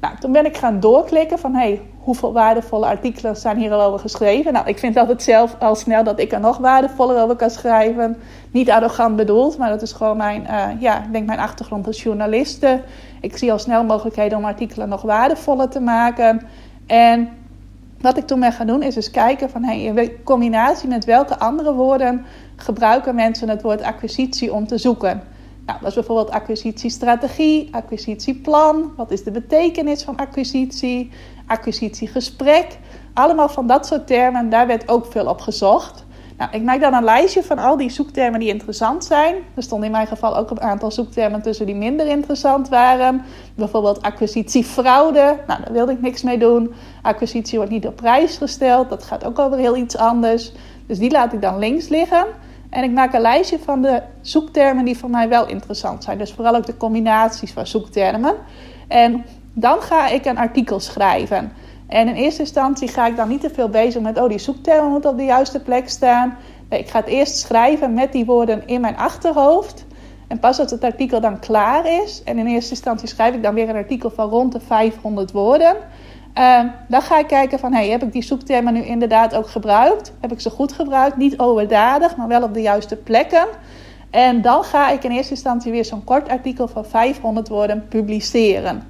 Nou, 0.00 0.16
toen 0.18 0.32
ben 0.32 0.44
ik 0.44 0.56
gaan 0.56 0.80
doorklikken 0.80 1.38
van 1.38 1.54
hey, 1.54 1.80
hoeveel 1.98 2.32
waardevolle 2.32 2.86
artikelen 2.86 3.36
zijn 3.36 3.56
hier 3.56 3.72
al 3.72 3.82
over 3.82 3.98
geschreven. 3.98 4.52
Nou, 4.52 4.68
ik 4.68 4.78
vind 4.78 4.96
altijd 4.96 5.22
zelf 5.22 5.56
al 5.58 5.74
snel 5.74 6.04
dat 6.04 6.20
ik 6.20 6.32
er 6.32 6.40
nog 6.40 6.58
waardevoller 6.58 7.22
over 7.22 7.36
kan 7.36 7.50
schrijven. 7.50 8.16
Niet 8.50 8.70
arrogant 8.70 9.16
bedoeld, 9.16 9.58
maar 9.58 9.68
dat 9.68 9.82
is 9.82 9.92
gewoon 9.92 10.16
mijn, 10.16 10.42
uh, 10.42 10.66
ja, 10.80 11.04
ik 11.04 11.12
denk 11.12 11.26
mijn 11.26 11.38
achtergrond 11.38 11.86
als 11.86 12.02
journaliste. 12.02 12.82
Ik 13.20 13.36
zie 13.36 13.52
al 13.52 13.58
snel 13.58 13.84
mogelijkheden 13.84 14.38
om 14.38 14.44
artikelen 14.44 14.88
nog 14.88 15.02
waardevoller 15.02 15.68
te 15.68 15.80
maken. 15.80 16.46
En 16.86 17.28
wat 18.00 18.16
ik 18.16 18.26
toen 18.26 18.40
ben 18.40 18.52
gaan 18.52 18.66
doen 18.66 18.82
is 18.82 18.96
eens 18.96 19.10
kijken 19.10 19.50
van 19.50 19.64
hey, 19.64 19.82
in 19.82 20.24
combinatie 20.24 20.88
met 20.88 21.04
welke 21.04 21.38
andere 21.38 21.74
woorden 21.74 22.24
gebruiken 22.56 23.14
mensen 23.14 23.48
het 23.48 23.62
woord 23.62 23.82
acquisitie 23.82 24.52
om 24.52 24.66
te 24.66 24.78
zoeken. 24.78 25.22
Nou, 25.70 25.82
dat 25.82 25.90
is 25.90 25.94
bijvoorbeeld 25.94 26.30
acquisitiestrategie, 26.30 27.68
acquisitieplan. 27.70 28.92
Wat 28.96 29.10
is 29.10 29.24
de 29.24 29.30
betekenis 29.30 30.02
van 30.02 30.16
acquisitie? 30.16 31.10
Acquisitiegesprek. 31.46 32.78
Allemaal 33.14 33.48
van 33.48 33.66
dat 33.66 33.86
soort 33.86 34.06
termen, 34.06 34.50
daar 34.50 34.66
werd 34.66 34.88
ook 34.88 35.06
veel 35.06 35.26
op 35.26 35.40
gezocht. 35.40 36.04
Nou, 36.36 36.50
ik 36.52 36.62
maak 36.62 36.80
dan 36.80 36.94
een 36.94 37.04
lijstje 37.04 37.42
van 37.42 37.58
al 37.58 37.76
die 37.76 37.90
zoektermen 37.90 38.40
die 38.40 38.48
interessant 38.48 39.04
zijn. 39.04 39.34
Er 39.54 39.62
stonden 39.62 39.86
in 39.86 39.92
mijn 39.92 40.06
geval 40.06 40.36
ook 40.36 40.50
een 40.50 40.60
aantal 40.60 40.90
zoektermen 40.90 41.42
tussen 41.42 41.66
die 41.66 41.74
minder 41.74 42.06
interessant 42.06 42.68
waren. 42.68 43.22
Bijvoorbeeld 43.54 44.02
acquisitiefraude. 44.02 45.38
Nou, 45.46 45.62
daar 45.62 45.72
wilde 45.72 45.92
ik 45.92 46.00
niks 46.00 46.22
mee 46.22 46.38
doen. 46.38 46.74
Acquisitie 47.02 47.58
wordt 47.58 47.72
niet 47.72 47.86
op 47.86 47.96
prijs 47.96 48.36
gesteld. 48.36 48.88
Dat 48.88 49.04
gaat 49.04 49.24
ook 49.24 49.38
over 49.38 49.58
heel 49.58 49.76
iets 49.76 49.96
anders. 49.96 50.52
Dus 50.86 50.98
die 50.98 51.10
laat 51.10 51.32
ik 51.32 51.42
dan 51.42 51.58
links 51.58 51.88
liggen. 51.88 52.26
En 52.70 52.84
ik 52.84 52.90
maak 52.90 53.14
een 53.14 53.20
lijstje 53.20 53.58
van 53.58 53.82
de 53.82 54.02
zoektermen 54.20 54.84
die 54.84 54.98
voor 54.98 55.10
mij 55.10 55.28
wel 55.28 55.46
interessant 55.46 56.04
zijn. 56.04 56.18
Dus 56.18 56.32
vooral 56.32 56.54
ook 56.54 56.66
de 56.66 56.76
combinaties 56.76 57.52
van 57.52 57.66
zoektermen. 57.66 58.34
En 58.88 59.24
dan 59.52 59.80
ga 59.80 60.08
ik 60.08 60.24
een 60.24 60.38
artikel 60.38 60.80
schrijven. 60.80 61.52
En 61.86 62.08
in 62.08 62.14
eerste 62.14 62.40
instantie 62.40 62.88
ga 62.88 63.06
ik 63.06 63.16
dan 63.16 63.28
niet 63.28 63.40
te 63.40 63.50
veel 63.50 63.68
bezig 63.68 64.02
met, 64.02 64.18
oh, 64.18 64.28
die 64.28 64.38
zoektermen 64.38 64.90
moeten 64.90 65.10
op 65.10 65.16
de 65.16 65.24
juiste 65.24 65.60
plek 65.60 65.88
staan. 65.88 66.36
Nee, 66.68 66.80
ik 66.80 66.88
ga 66.88 66.98
het 66.98 67.08
eerst 67.08 67.36
schrijven 67.36 67.94
met 67.94 68.12
die 68.12 68.24
woorden 68.24 68.66
in 68.66 68.80
mijn 68.80 68.96
achterhoofd. 68.96 69.84
En 70.28 70.38
pas 70.38 70.58
als 70.58 70.70
het 70.70 70.84
artikel 70.84 71.20
dan 71.20 71.38
klaar 71.38 72.02
is, 72.02 72.22
en 72.24 72.38
in 72.38 72.46
eerste 72.46 72.70
instantie 72.70 73.08
schrijf 73.08 73.34
ik 73.34 73.42
dan 73.42 73.54
weer 73.54 73.68
een 73.68 73.76
artikel 73.76 74.10
van 74.10 74.28
rond 74.28 74.52
de 74.52 74.60
500 74.60 75.32
woorden. 75.32 75.76
Uh, 76.38 76.64
dan 76.88 77.02
ga 77.02 77.18
ik 77.18 77.26
kijken 77.26 77.58
van, 77.58 77.72
heb 77.72 78.02
ik 78.02 78.12
die 78.12 78.22
zoektermen 78.22 78.72
nu 78.72 78.84
inderdaad 78.84 79.34
ook 79.34 79.48
gebruikt? 79.48 80.12
Heb 80.20 80.32
ik 80.32 80.40
ze 80.40 80.50
goed 80.50 80.72
gebruikt? 80.72 81.16
Niet 81.16 81.38
overdadig, 81.38 82.16
maar 82.16 82.28
wel 82.28 82.42
op 82.42 82.54
de 82.54 82.62
juiste 82.62 82.96
plekken. 82.96 83.46
En 84.10 84.42
dan 84.42 84.64
ga 84.64 84.90
ik 84.90 85.04
in 85.04 85.10
eerste 85.10 85.30
instantie 85.30 85.72
weer 85.72 85.84
zo'n 85.84 86.04
kort 86.04 86.28
artikel 86.28 86.68
van 86.68 86.84
500 86.84 87.48
woorden 87.48 87.88
publiceren. 87.88 88.82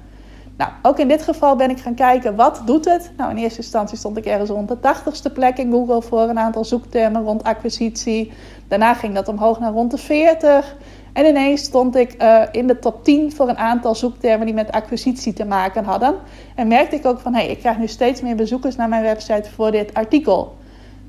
Nou, 0.57 0.71
ook 0.81 0.99
in 0.99 1.07
dit 1.07 1.21
geval 1.21 1.55
ben 1.55 1.69
ik 1.69 1.79
gaan 1.79 1.93
kijken, 1.93 2.35
wat 2.35 2.61
doet 2.65 2.85
het? 2.85 3.11
Nou, 3.17 3.31
in 3.31 3.37
eerste 3.37 3.61
instantie 3.61 3.97
stond 3.97 4.17
ik 4.17 4.25
ergens 4.25 4.49
rond 4.49 4.67
de 4.67 4.77
80ste 4.77 5.33
plek 5.33 5.57
in 5.57 5.71
Google 5.71 6.01
voor 6.01 6.21
een 6.21 6.39
aantal 6.39 6.65
zoektermen 6.65 7.23
rond 7.23 7.43
acquisitie. 7.43 8.31
Daarna 8.67 8.93
ging 8.93 9.15
dat 9.15 9.27
omhoog 9.27 9.59
naar 9.59 9.71
rond 9.71 9.91
de 9.91 9.97
40. 9.97 10.75
En 11.13 11.25
ineens 11.25 11.63
stond 11.63 11.95
ik 11.95 12.23
uh, 12.23 12.41
in 12.51 12.67
de 12.67 12.79
top 12.79 13.03
10 13.03 13.31
voor 13.31 13.49
een 13.49 13.57
aantal 13.57 13.95
zoektermen 13.95 14.45
die 14.45 14.55
met 14.55 14.71
acquisitie 14.71 15.33
te 15.33 15.45
maken 15.45 15.83
hadden. 15.83 16.15
En 16.55 16.67
merkte 16.67 16.95
ik 16.95 17.05
ook 17.05 17.19
van, 17.19 17.33
hey, 17.33 17.47
ik 17.47 17.59
krijg 17.59 17.77
nu 17.77 17.87
steeds 17.87 18.21
meer 18.21 18.35
bezoekers 18.35 18.75
naar 18.75 18.89
mijn 18.89 19.03
website 19.03 19.49
voor 19.51 19.71
dit 19.71 19.93
artikel. 19.93 20.55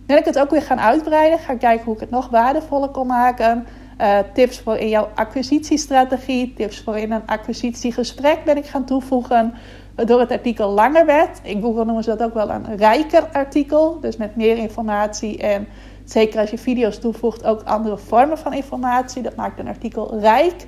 Ben 0.06 0.18
ik 0.18 0.24
het 0.24 0.38
ook 0.38 0.50
weer 0.50 0.62
gaan 0.62 0.80
uitbreiden, 0.80 1.38
gaan 1.38 1.58
kijken 1.58 1.84
hoe 1.84 1.94
ik 1.94 2.00
het 2.00 2.10
nog 2.10 2.28
waardevoller 2.28 2.88
kon 2.88 3.06
maken. 3.06 3.66
Uh, 4.00 4.18
tips 4.32 4.60
voor 4.60 4.76
in 4.76 4.88
jouw 4.88 5.08
acquisitiestrategie, 5.14 6.54
tips 6.56 6.80
voor 6.80 6.98
in 6.98 7.12
een 7.12 7.26
acquisitiegesprek 7.26 8.44
ben 8.44 8.56
ik 8.56 8.66
gaan 8.66 8.84
toevoegen. 8.84 9.54
Waardoor 9.96 10.20
het 10.20 10.30
artikel 10.30 10.70
langer 10.70 11.06
werd. 11.06 11.40
In 11.42 11.62
Google 11.62 11.84
noemen 11.84 12.04
ze 12.04 12.10
dat 12.10 12.22
ook 12.22 12.34
wel 12.34 12.50
een 12.50 12.76
rijker 12.76 13.28
artikel. 13.32 14.00
Dus 14.00 14.16
met 14.16 14.36
meer 14.36 14.56
informatie 14.56 15.38
en 15.38 15.66
zeker 16.04 16.40
als 16.40 16.50
je 16.50 16.58
video's 16.58 16.98
toevoegt 16.98 17.44
ook 17.44 17.62
andere 17.62 17.98
vormen 17.98 18.38
van 18.38 18.52
informatie. 18.52 19.22
Dat 19.22 19.36
maakt 19.36 19.58
een 19.58 19.68
artikel 19.68 20.18
rijk. 20.18 20.66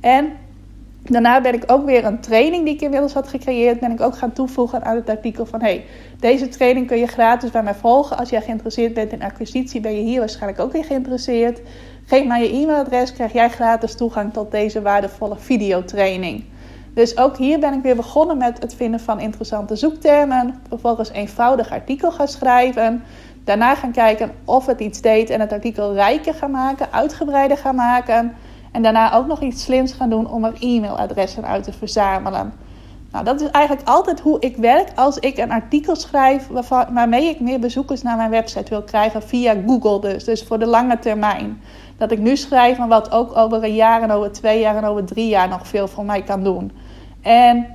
En 0.00 0.32
daarna 1.02 1.40
ben 1.40 1.54
ik 1.54 1.64
ook 1.66 1.84
weer 1.84 2.04
een 2.04 2.20
training 2.20 2.64
die 2.64 2.74
ik 2.74 2.80
inmiddels 2.80 3.12
had 3.12 3.28
gecreëerd, 3.28 3.80
ben 3.80 3.92
ik 3.92 4.00
ook 4.00 4.16
gaan 4.16 4.32
toevoegen 4.32 4.84
aan 4.84 4.96
het 4.96 5.08
artikel 5.08 5.46
van 5.46 5.60
hey, 5.60 5.84
deze 6.20 6.48
training 6.48 6.86
kun 6.86 6.98
je 6.98 7.06
gratis 7.06 7.50
bij 7.50 7.62
mij 7.62 7.74
volgen. 7.74 8.18
Als 8.18 8.30
jij 8.30 8.42
geïnteresseerd 8.42 8.94
bent 8.94 9.12
in 9.12 9.22
acquisitie, 9.22 9.80
ben 9.80 9.94
je 9.94 10.02
hier 10.02 10.18
waarschijnlijk 10.18 10.60
ook 10.60 10.72
weer 10.72 10.84
geïnteresseerd. 10.84 11.60
Geef 12.06 12.26
mij 12.26 12.42
je 12.42 12.52
e-mailadres, 12.52 13.12
krijg 13.12 13.32
jij 13.32 13.50
gratis 13.50 13.94
toegang 13.94 14.32
tot 14.32 14.50
deze 14.50 14.82
waardevolle 14.82 15.36
videotraining. 15.36 16.44
Dus 16.94 17.18
ook 17.18 17.36
hier 17.36 17.58
ben 17.58 17.72
ik 17.72 17.82
weer 17.82 17.96
begonnen 17.96 18.36
met 18.36 18.58
het 18.62 18.74
vinden 18.74 19.00
van 19.00 19.20
interessante 19.20 19.76
zoektermen. 19.76 20.60
Vervolgens 20.68 21.10
eenvoudig 21.10 21.70
artikel 21.70 22.12
gaan 22.12 22.28
schrijven. 22.28 23.02
Daarna 23.46 23.74
gaan 23.74 23.92
kijken 23.92 24.32
of 24.44 24.66
het 24.66 24.80
iets 24.80 25.00
deed 25.00 25.30
en 25.30 25.40
het 25.40 25.52
artikel 25.52 25.94
rijker 25.94 26.34
gaan 26.34 26.50
maken, 26.50 26.92
uitgebreider 26.92 27.56
gaan 27.56 27.74
maken. 27.74 28.34
En 28.72 28.82
daarna 28.82 29.14
ook 29.14 29.26
nog 29.26 29.40
iets 29.40 29.62
slims 29.62 29.92
gaan 29.92 30.10
doen 30.10 30.30
om 30.30 30.44
er 30.44 30.52
e-mailadressen 30.60 31.46
uit 31.46 31.64
te 31.64 31.72
verzamelen. 31.72 32.52
Nou, 33.12 33.24
dat 33.24 33.40
is 33.40 33.50
eigenlijk 33.50 33.88
altijd 33.88 34.20
hoe 34.20 34.40
ik 34.40 34.56
werk 34.56 34.88
als 34.94 35.18
ik 35.18 35.38
een 35.38 35.50
artikel 35.50 35.96
schrijf 35.96 36.48
waarmee 36.92 37.28
ik 37.28 37.40
meer 37.40 37.60
bezoekers 37.60 38.02
naar 38.02 38.16
mijn 38.16 38.30
website 38.30 38.70
wil 38.70 38.82
krijgen 38.82 39.22
via 39.22 39.54
Google 39.66 40.00
dus. 40.00 40.24
Dus 40.24 40.42
voor 40.42 40.58
de 40.58 40.66
lange 40.66 40.98
termijn. 40.98 41.60
Dat 41.98 42.10
ik 42.10 42.18
nu 42.18 42.36
schrijf 42.36 42.78
en 42.78 42.88
wat 42.88 43.10
ook 43.10 43.36
over 43.36 43.64
een 43.64 43.74
jaar 43.74 44.02
en 44.02 44.10
over 44.10 44.32
twee 44.32 44.60
jaar 44.60 44.76
en 44.76 44.84
over 44.84 45.04
drie 45.04 45.28
jaar 45.28 45.48
nog 45.48 45.68
veel 45.68 45.88
voor 45.88 46.04
mij 46.04 46.22
kan 46.22 46.42
doen. 46.42 46.72
En 47.22 47.66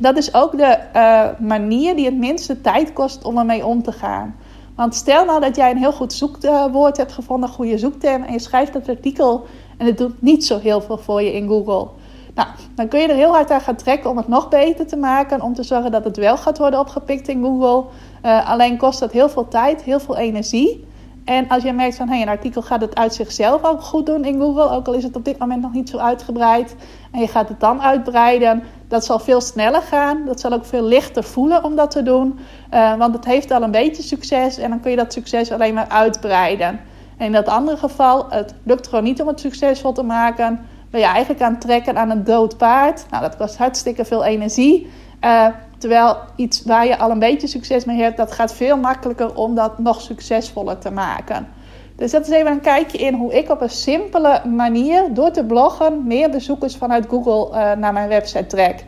dat 0.00 0.16
is 0.16 0.34
ook 0.34 0.56
de 0.56 0.78
uh, 0.96 1.46
manier 1.48 1.96
die 1.96 2.04
het 2.04 2.18
minste 2.18 2.60
tijd 2.60 2.92
kost 2.92 3.24
om 3.24 3.38
ermee 3.38 3.66
om 3.66 3.82
te 3.82 3.92
gaan. 3.92 4.34
Want 4.78 4.94
stel 4.94 5.24
nou 5.24 5.40
dat 5.40 5.56
jij 5.56 5.70
een 5.70 5.76
heel 5.76 5.92
goed 5.92 6.12
zoekwoord 6.12 6.96
hebt 6.96 7.12
gevonden, 7.12 7.48
een 7.48 7.54
goede 7.54 7.78
zoekterm, 7.78 8.22
en 8.22 8.32
je 8.32 8.38
schrijft 8.38 8.72
dat 8.72 8.88
artikel 8.88 9.46
en 9.78 9.86
het 9.86 9.98
doet 9.98 10.22
niet 10.22 10.44
zo 10.44 10.58
heel 10.58 10.80
veel 10.80 10.98
voor 10.98 11.22
je 11.22 11.32
in 11.32 11.48
Google. 11.48 11.88
Nou, 12.34 12.48
dan 12.74 12.88
kun 12.88 13.00
je 13.00 13.08
er 13.08 13.14
heel 13.14 13.32
hard 13.32 13.50
aan 13.50 13.60
gaan 13.60 13.76
trekken 13.76 14.10
om 14.10 14.16
het 14.16 14.28
nog 14.28 14.48
beter 14.48 14.86
te 14.86 14.96
maken, 14.96 15.42
om 15.42 15.54
te 15.54 15.62
zorgen 15.62 15.90
dat 15.90 16.04
het 16.04 16.16
wel 16.16 16.36
gaat 16.36 16.58
worden 16.58 16.80
opgepikt 16.80 17.28
in 17.28 17.42
Google. 17.42 17.84
Uh, 18.24 18.50
alleen 18.50 18.76
kost 18.76 19.00
dat 19.00 19.12
heel 19.12 19.28
veel 19.28 19.48
tijd, 19.48 19.82
heel 19.82 20.00
veel 20.00 20.16
energie. 20.16 20.86
En 21.28 21.48
als 21.48 21.62
je 21.62 21.72
merkt 21.72 21.96
van 21.96 22.08
hey, 22.08 22.22
een 22.22 22.28
artikel 22.28 22.62
gaat 22.62 22.80
het 22.80 22.96
uit 22.96 23.14
zichzelf 23.14 23.64
ook 23.64 23.82
goed 23.82 24.06
doen 24.06 24.24
in 24.24 24.40
Google, 24.40 24.70
ook 24.70 24.86
al 24.86 24.94
is 24.94 25.02
het 25.02 25.16
op 25.16 25.24
dit 25.24 25.38
moment 25.38 25.62
nog 25.62 25.72
niet 25.72 25.88
zo 25.88 25.98
uitgebreid, 25.98 26.76
en 27.12 27.20
je 27.20 27.28
gaat 27.28 27.48
het 27.48 27.60
dan 27.60 27.82
uitbreiden, 27.82 28.62
dat 28.88 29.04
zal 29.04 29.18
veel 29.18 29.40
sneller 29.40 29.82
gaan. 29.82 30.24
Dat 30.26 30.40
zal 30.40 30.52
ook 30.52 30.64
veel 30.64 30.82
lichter 30.82 31.24
voelen 31.24 31.64
om 31.64 31.76
dat 31.76 31.90
te 31.90 32.02
doen, 32.02 32.38
uh, 32.74 32.96
want 32.96 33.14
het 33.14 33.24
heeft 33.24 33.50
al 33.50 33.62
een 33.62 33.70
beetje 33.70 34.02
succes 34.02 34.58
en 34.58 34.70
dan 34.70 34.80
kun 34.80 34.90
je 34.90 34.96
dat 34.96 35.12
succes 35.12 35.52
alleen 35.52 35.74
maar 35.74 35.88
uitbreiden. 35.88 36.80
En 37.16 37.26
in 37.26 37.32
dat 37.32 37.46
andere 37.46 37.76
geval, 37.76 38.26
het 38.30 38.54
lukt 38.62 38.88
gewoon 38.88 39.04
niet 39.04 39.20
om 39.20 39.28
het 39.28 39.40
succesvol 39.40 39.92
te 39.92 40.02
maken, 40.02 40.66
ben 40.90 41.00
je 41.00 41.06
eigenlijk 41.06 41.42
aan 41.42 41.52
het 41.52 41.60
trekken 41.60 41.98
aan 41.98 42.10
een 42.10 42.24
dood 42.24 42.56
paard. 42.56 43.06
Nou, 43.10 43.22
dat 43.22 43.36
kost 43.36 43.56
hartstikke 43.56 44.04
veel 44.04 44.24
energie. 44.24 44.90
Uh, 45.24 45.46
terwijl 45.78 46.16
iets 46.36 46.62
waar 46.64 46.86
je 46.86 46.98
al 46.98 47.10
een 47.10 47.18
beetje 47.18 47.46
succes 47.46 47.84
mee 47.84 48.00
hebt, 48.00 48.16
dat 48.16 48.32
gaat 48.32 48.54
veel 48.54 48.76
makkelijker 48.76 49.34
om 49.34 49.54
dat 49.54 49.78
nog 49.78 50.00
succesvoller 50.00 50.78
te 50.78 50.90
maken. 50.90 51.48
Dus 51.96 52.10
dat 52.10 52.26
is 52.26 52.32
even 52.32 52.52
een 52.52 52.60
kijkje 52.60 52.98
in 52.98 53.14
hoe 53.14 53.32
ik 53.32 53.50
op 53.50 53.60
een 53.60 53.70
simpele 53.70 54.42
manier, 54.46 55.14
door 55.14 55.30
te 55.30 55.44
bloggen, 55.44 56.06
meer 56.06 56.30
bezoekers 56.30 56.76
vanuit 56.76 57.06
Google 57.08 57.48
uh, 57.48 57.72
naar 57.72 57.92
mijn 57.92 58.08
website 58.08 58.46
trek. 58.46 58.84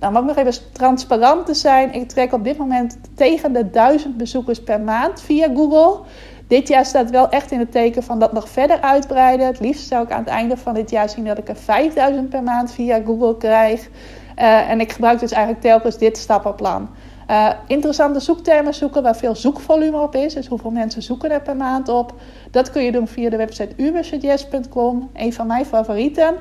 Nou, 0.00 0.16
om 0.16 0.26
nog 0.26 0.36
even 0.36 0.72
transparant 0.72 1.46
te 1.46 1.54
zijn, 1.54 1.92
ik 1.92 2.08
trek 2.08 2.32
op 2.32 2.44
dit 2.44 2.56
moment 2.56 2.98
tegen 3.14 3.52
de 3.52 3.70
1000 3.70 4.16
bezoekers 4.16 4.62
per 4.62 4.80
maand 4.80 5.20
via 5.20 5.48
Google. 5.54 6.00
Dit 6.48 6.68
jaar 6.68 6.86
staat 6.86 7.10
wel 7.10 7.28
echt 7.28 7.50
in 7.50 7.58
het 7.58 7.72
teken 7.72 8.02
van 8.02 8.18
dat 8.18 8.32
nog 8.32 8.48
verder 8.48 8.80
uitbreiden. 8.80 9.46
Het 9.46 9.60
liefst 9.60 9.86
zou 9.86 10.04
ik 10.04 10.10
aan 10.10 10.18
het 10.18 10.28
einde 10.28 10.56
van 10.56 10.74
dit 10.74 10.90
jaar 10.90 11.08
zien 11.08 11.24
dat 11.24 11.38
ik 11.38 11.48
er 11.48 11.56
5000 11.56 12.28
per 12.28 12.42
maand 12.42 12.72
via 12.72 13.00
Google 13.04 13.36
krijg. 13.36 13.88
Uh, 14.38 14.70
en 14.70 14.80
ik 14.80 14.92
gebruik 14.92 15.20
dus 15.20 15.32
eigenlijk 15.32 15.62
telkens 15.64 15.98
dit 15.98 16.18
stappenplan. 16.18 16.88
Uh, 17.30 17.50
interessante 17.66 18.20
zoektermen 18.20 18.74
zoeken 18.74 19.02
waar 19.02 19.16
veel 19.16 19.36
zoekvolume 19.36 20.00
op 20.00 20.14
is. 20.14 20.34
Dus 20.34 20.46
hoeveel 20.46 20.70
mensen 20.70 21.02
zoeken 21.02 21.30
er 21.30 21.40
per 21.40 21.56
maand 21.56 21.88
op. 21.88 22.14
Dat 22.50 22.70
kun 22.70 22.82
je 22.82 22.92
doen 22.92 23.08
via 23.08 23.30
de 23.30 23.36
website 23.36 23.74
ubersuggest.com. 23.76 25.10
Een 25.12 25.32
van 25.32 25.46
mijn 25.46 25.64
favorieten. 25.64 26.34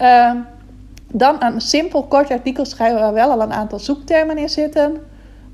Uh, 0.00 0.32
dan 1.12 1.42
een 1.42 1.60
simpel 1.60 2.02
kort 2.02 2.30
artikel 2.30 2.64
schrijven 2.64 3.00
waar 3.00 3.12
wel 3.12 3.30
al 3.30 3.42
een 3.42 3.52
aantal 3.52 3.78
zoektermen 3.78 4.38
in 4.38 4.48
zitten 4.48 5.00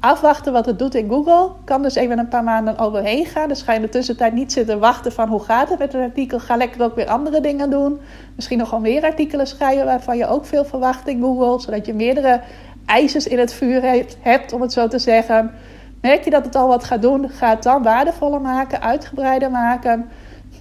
afwachten 0.01 0.53
wat 0.53 0.67
het 0.67 0.79
doet 0.79 0.95
in 0.95 1.09
Google. 1.09 1.51
Kan 1.65 1.83
dus 1.83 1.95
even 1.95 2.19
een 2.19 2.29
paar 2.29 2.45
maanden 2.45 2.79
overheen 2.79 3.27
gaan. 3.27 3.49
Dus 3.49 3.63
ga 3.63 3.73
je 3.73 3.79
in 3.79 3.85
de 3.85 3.91
tussentijd 3.91 4.33
niet 4.33 4.53
zitten 4.53 4.79
wachten 4.79 5.13
van 5.13 5.29
hoe 5.29 5.41
gaat 5.41 5.69
het 5.69 5.79
met 5.79 5.93
het 5.93 6.03
artikel. 6.03 6.39
Ga 6.39 6.57
lekker 6.57 6.83
ook 6.83 6.95
weer 6.95 7.07
andere 7.07 7.41
dingen 7.41 7.71
doen. 7.71 8.01
Misschien 8.35 8.59
nog 8.59 8.71
wel 8.71 8.81
meer 8.81 9.03
artikelen 9.03 9.47
schrijven 9.47 9.85
waarvan 9.85 10.17
je 10.17 10.27
ook 10.27 10.45
veel 10.47 10.65
verwacht 10.65 11.09
in 11.09 11.21
Google. 11.21 11.61
Zodat 11.61 11.87
je 11.87 11.95
meerdere 11.95 12.41
ijzers 12.87 13.27
in 13.27 13.39
het 13.39 13.53
vuur 13.53 14.05
hebt, 14.21 14.53
om 14.53 14.61
het 14.61 14.73
zo 14.73 14.89
te 14.89 14.99
zeggen. 14.99 15.51
Merk 16.01 16.25
je 16.25 16.31
dat 16.31 16.45
het 16.45 16.55
al 16.55 16.69
wat 16.69 16.85
gaat 16.85 17.03
doen, 17.03 17.29
ga 17.29 17.51
het 17.51 17.63
dan 17.63 17.83
waardevoller 17.83 18.41
maken, 18.41 18.81
uitgebreider 18.81 19.51
maken. 19.51 20.09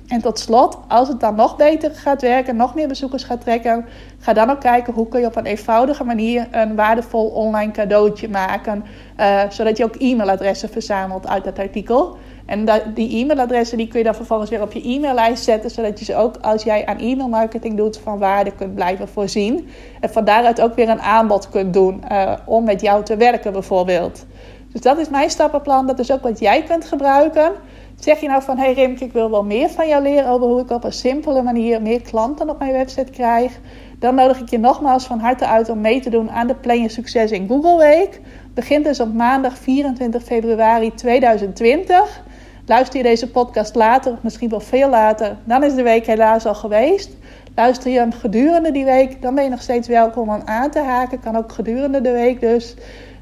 En 0.09 0.21
tot 0.21 0.39
slot, 0.39 0.77
als 0.87 1.07
het 1.07 1.19
dan 1.19 1.35
nog 1.35 1.55
beter 1.55 1.91
gaat 1.95 2.21
werken, 2.21 2.55
nog 2.55 2.75
meer 2.75 2.87
bezoekers 2.87 3.23
gaat 3.23 3.41
trekken, 3.41 3.85
ga 4.19 4.33
dan 4.33 4.49
ook 4.49 4.59
kijken 4.59 4.93
hoe 4.93 5.07
kun 5.07 5.19
je 5.19 5.25
op 5.25 5.35
een 5.35 5.45
eenvoudige 5.45 6.03
manier 6.03 6.47
een 6.51 6.75
waardevol 6.75 7.27
online 7.27 7.71
cadeautje 7.71 8.29
maken, 8.29 8.85
uh, 9.19 9.41
zodat 9.49 9.77
je 9.77 9.83
ook 9.83 9.95
e-mailadressen 9.95 10.69
verzamelt 10.69 11.27
uit 11.27 11.43
dat 11.43 11.59
artikel. 11.59 12.17
En 12.45 12.65
die 12.93 13.17
e-mailadressen 13.17 13.77
die 13.77 13.87
kun 13.87 13.99
je 13.99 14.05
dan 14.05 14.15
vervolgens 14.15 14.49
weer 14.49 14.61
op 14.61 14.71
je 14.71 14.87
e-maillijst 14.87 15.43
zetten, 15.43 15.69
zodat 15.71 15.99
je 15.99 16.05
ze 16.05 16.15
ook 16.15 16.35
als 16.41 16.63
jij 16.63 16.85
aan 16.85 16.97
e-mailmarketing 16.97 17.77
doet 17.77 17.97
van 17.97 18.19
waarde 18.19 18.51
kunt 18.51 18.75
blijven 18.75 19.07
voorzien. 19.07 19.69
En 19.99 20.09
van 20.09 20.25
daaruit 20.25 20.61
ook 20.61 20.75
weer 20.75 20.89
een 20.89 21.01
aanbod 21.01 21.49
kunt 21.49 21.73
doen 21.73 22.03
uh, 22.11 22.33
om 22.45 22.63
met 22.63 22.81
jou 22.81 23.03
te 23.03 23.17
werken 23.17 23.51
bijvoorbeeld. 23.51 24.25
Dus 24.71 24.81
dat 24.81 24.97
is 24.97 25.09
mijn 25.09 25.29
stappenplan. 25.29 25.87
Dat 25.87 25.99
is 25.99 26.11
ook 26.11 26.21
wat 26.21 26.39
jij 26.39 26.63
kunt 26.63 26.85
gebruiken. 26.85 27.51
Zeg 27.99 28.19
je 28.19 28.27
nou 28.27 28.43
van, 28.43 28.57
hey 28.57 28.73
Rimke, 28.73 29.03
ik 29.03 29.13
wil 29.13 29.29
wel 29.29 29.43
meer 29.43 29.69
van 29.69 29.87
jou 29.87 30.03
leren 30.03 30.29
over 30.29 30.47
hoe 30.47 30.61
ik 30.61 30.69
op 30.69 30.83
een 30.83 30.93
simpele 30.93 31.41
manier 31.41 31.81
meer 31.81 32.01
klanten 32.01 32.49
op 32.49 32.59
mijn 32.59 32.71
website 32.71 33.11
krijg. 33.11 33.59
Dan 33.99 34.15
nodig 34.15 34.39
ik 34.39 34.49
je 34.49 34.59
nogmaals 34.59 35.05
van 35.05 35.19
harte 35.19 35.47
uit 35.47 35.69
om 35.69 35.81
mee 35.81 35.99
te 35.99 36.09
doen 36.09 36.31
aan 36.31 36.47
de 36.47 36.55
Plan 36.55 36.81
Je 36.81 36.89
Succes 36.89 37.31
in 37.31 37.47
Google 37.47 37.77
Week. 37.77 38.21
Begint 38.53 38.85
dus 38.85 38.99
op 38.99 39.13
maandag 39.13 39.57
24 39.57 40.23
februari 40.23 40.93
2020. 40.93 42.23
Luister 42.65 42.97
je 42.97 43.03
deze 43.03 43.29
podcast 43.29 43.75
later, 43.75 44.11
of 44.11 44.23
misschien 44.23 44.49
wel 44.49 44.59
veel 44.59 44.89
later, 44.89 45.37
dan 45.43 45.63
is 45.63 45.75
de 45.75 45.83
week 45.83 46.05
helaas 46.05 46.45
al 46.45 46.55
geweest. 46.55 47.17
Luister 47.55 47.91
je 47.91 47.97
hem 47.97 48.11
gedurende 48.11 48.71
die 48.71 48.85
week, 48.85 49.21
dan 49.21 49.35
ben 49.35 49.43
je 49.43 49.49
nog 49.49 49.61
steeds 49.61 49.87
welkom 49.87 50.29
om 50.29 50.41
aan 50.45 50.71
te 50.71 50.79
haken. 50.79 51.19
Kan 51.19 51.35
ook 51.35 51.51
gedurende 51.51 52.01
de 52.01 52.11
week 52.11 52.39
dus. 52.39 52.75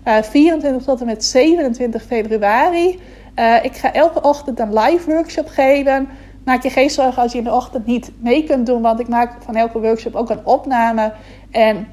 Uh, 0.07 0.17
eh, 0.17 0.23
24 0.23 0.83
tot 0.83 0.99
en 0.99 1.05
met 1.05 1.23
27 1.23 2.03
februari. 2.03 2.99
Uh, 3.39 3.55
ik 3.61 3.75
ga 3.75 3.93
elke 3.93 4.21
ochtend 4.21 4.59
een 4.59 4.73
live 4.73 5.11
workshop 5.11 5.47
geven. 5.47 6.09
Maak 6.45 6.63
je 6.63 6.69
geen 6.69 6.89
zorgen 6.89 7.21
als 7.21 7.31
je 7.31 7.37
in 7.37 7.43
de 7.43 7.53
ochtend 7.53 7.85
niet 7.85 8.11
mee 8.19 8.43
kunt 8.43 8.65
doen, 8.65 8.81
want 8.81 8.99
ik 8.99 9.07
maak 9.07 9.31
van 9.43 9.55
elke 9.55 9.79
workshop 9.79 10.15
ook 10.15 10.29
een 10.29 10.45
opname. 10.45 11.13
En 11.51 11.87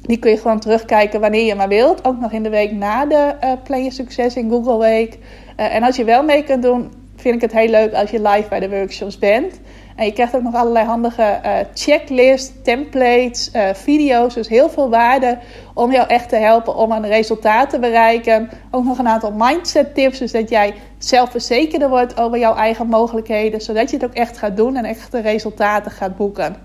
die 0.00 0.18
kun 0.18 0.30
je 0.30 0.36
gewoon 0.36 0.60
terugkijken 0.60 1.20
wanneer 1.20 1.44
je 1.44 1.54
maar 1.54 1.68
wilt. 1.68 2.04
Ook 2.04 2.20
nog 2.20 2.32
in 2.32 2.42
de 2.42 2.48
week 2.48 2.72
na 2.72 3.06
de 3.06 3.34
uh, 3.44 3.52
Plan 3.62 3.84
Je 3.84 3.90
Succes 3.90 4.36
in 4.36 4.50
Google 4.50 4.78
Week. 4.78 5.18
Uh, 5.60 5.74
en 5.74 5.82
als 5.82 5.96
je 5.96 6.04
wel 6.04 6.22
mee 6.22 6.44
kunt 6.44 6.62
doen, 6.62 6.92
vind 7.16 7.34
ik 7.34 7.40
het 7.40 7.52
heel 7.52 7.68
leuk 7.68 7.92
als 7.92 8.10
je 8.10 8.22
live 8.22 8.48
bij 8.48 8.60
de 8.60 8.70
workshops 8.70 9.18
bent. 9.18 9.60
En 9.94 10.04
je 10.04 10.12
krijgt 10.12 10.36
ook 10.36 10.42
nog 10.42 10.54
allerlei 10.54 10.86
handige 10.86 11.40
uh, 11.44 11.56
checklists, 11.74 12.52
templates, 12.62 13.50
uh, 13.56 13.68
video's. 13.74 14.34
Dus 14.34 14.48
heel 14.48 14.70
veel 14.70 14.90
waarde 14.90 15.38
om 15.74 15.92
jou 15.92 16.08
echt 16.08 16.28
te 16.28 16.36
helpen 16.36 16.76
om 16.76 16.92
een 16.92 17.06
resultaat 17.06 17.70
te 17.70 17.78
bereiken. 17.78 18.50
Ook 18.70 18.84
nog 18.84 18.98
een 18.98 19.08
aantal 19.08 19.32
mindset 19.36 19.94
tips, 19.94 20.18
dus 20.18 20.32
dat 20.32 20.48
jij 20.48 20.74
zelfverzekerder 20.98 21.88
wordt 21.88 22.20
over 22.20 22.38
jouw 22.38 22.54
eigen 22.54 22.86
mogelijkheden. 22.86 23.60
Zodat 23.60 23.90
je 23.90 23.96
het 23.96 24.04
ook 24.04 24.14
echt 24.14 24.38
gaat 24.38 24.56
doen 24.56 24.76
en 24.76 24.84
echt 24.84 25.12
de 25.12 25.20
resultaten 25.20 25.90
gaat 25.90 26.16
boeken. 26.16 26.56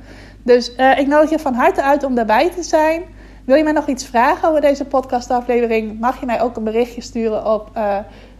Dus 0.44 0.76
uh, 0.78 1.00
ik 1.00 1.08
nodig 1.08 1.30
je 1.30 1.40
van 1.40 1.54
harte 1.54 1.84
uit 1.84 2.04
om 2.04 2.16
daarbij 2.16 2.50
te 2.50 2.64
zijn. 2.64 3.04
Wil 3.46 3.56
je 3.56 3.64
mij 3.64 3.74
nog 3.74 3.88
iets 3.88 4.06
vragen 4.06 4.50
over 4.50 4.62
deze 4.62 4.86
podcastaflevering? 4.86 6.00
Mag 6.00 6.20
je 6.20 6.26
mij 6.26 6.42
ook 6.42 6.56
een 6.56 6.64
berichtje 6.64 7.02
sturen 7.02 7.54
op 7.54 7.70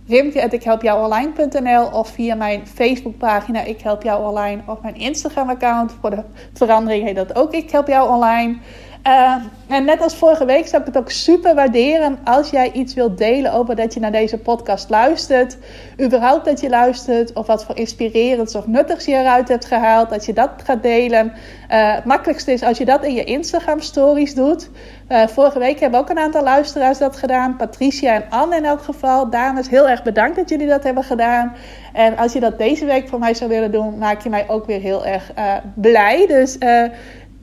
rimke.ikhelpjouonline.nl 0.10 1.90
of 1.92 2.10
via 2.10 2.36
mijn 2.36 2.68
Facebookpagina 2.68 3.64
Ik 3.64 3.82
Help 3.82 4.04
Jou 4.04 4.28
Online 4.30 4.62
of 4.66 4.82
mijn 4.82 4.96
Instagram-account. 4.96 5.92
Voor 6.02 6.10
de 6.10 6.24
verandering 6.54 7.06
heet 7.06 7.16
dat 7.16 7.36
ook 7.36 7.54
Ik 7.54 7.72
Help 7.72 7.88
Jou 7.88 8.10
Online. 8.10 8.58
Uh, 9.08 9.36
en 9.68 9.86
net 9.86 10.02
als 10.02 10.16
vorige 10.16 10.46
week 10.46 10.68
zou 10.68 10.82
ik 10.82 10.88
het 10.88 10.98
ook 10.98 11.10
super 11.10 11.56
waarderen 11.56 12.20
als 12.24 12.50
jij 12.50 12.72
iets 12.72 12.94
wilt 12.94 13.18
delen 13.18 13.54
over 13.54 13.76
dat 13.76 13.94
je 13.94 14.00
naar 14.00 14.12
deze 14.12 14.38
podcast 14.38 14.90
luistert. 14.90 15.58
Überhaupt 16.02 16.46
dat 16.46 16.60
je 16.60 16.70
luistert 16.70 17.34
of 17.34 17.48
wat 17.48 17.66
voor 17.66 17.78
inspirerends 17.78 18.56
of 18.56 18.68
nuttigs 18.68 19.06
je 19.06 19.16
eruit 19.16 19.48
hebt 19.48 19.66
gehaald. 19.66 20.10
Dat 20.10 20.26
je 20.26 20.34
dat 20.34 20.50
gaat 20.64 20.84
delen. 20.84 21.26
Uh, 21.26 21.94
het 21.96 22.06
makkelijkste 22.06 22.52
is 22.52 22.64
als 22.64 22.78
je 22.78 22.86
dat 22.86 23.04
in 23.04 23.14
je 23.14 23.24
Instagram 23.24 23.80
stories 23.80 24.36
doet. 24.36 24.70
Uh, 25.10 25.28
vorige 25.28 25.60
week 25.60 25.80
hebben 25.80 26.00
ook 26.00 26.10
een 26.10 26.20
aantal 26.20 26.44
luisteraars 26.44 26.98
dat 26.98 27.18
gedaan. 27.18 27.56
Patricia 27.56 28.14
en 28.14 28.26
Anne 28.30 28.56
in 28.56 28.66
elk 28.66 28.82
geval. 28.82 29.30
Dames, 29.30 29.70
heel 29.70 29.90
erg 29.90 30.04
bedankt 30.04 30.36
dat 30.36 30.50
jullie 30.50 30.68
dat 30.68 30.84
hebben 30.84 31.04
gedaan. 31.04 31.56
En 31.94 32.18
als 32.18 32.34
je 32.34 32.40
dat 32.40 32.58
deze 32.58 32.86
week 32.86 33.08
voor 33.08 33.20
mij 33.20 33.34
zou 33.34 33.50
willen 33.50 33.72
doen, 33.72 33.98
maak 33.98 34.22
je 34.22 34.30
mij 34.30 34.50
ook 34.50 34.66
weer 34.66 34.80
heel 34.80 35.06
erg 35.06 35.32
blij. 35.76 36.28
Dus 36.28 36.58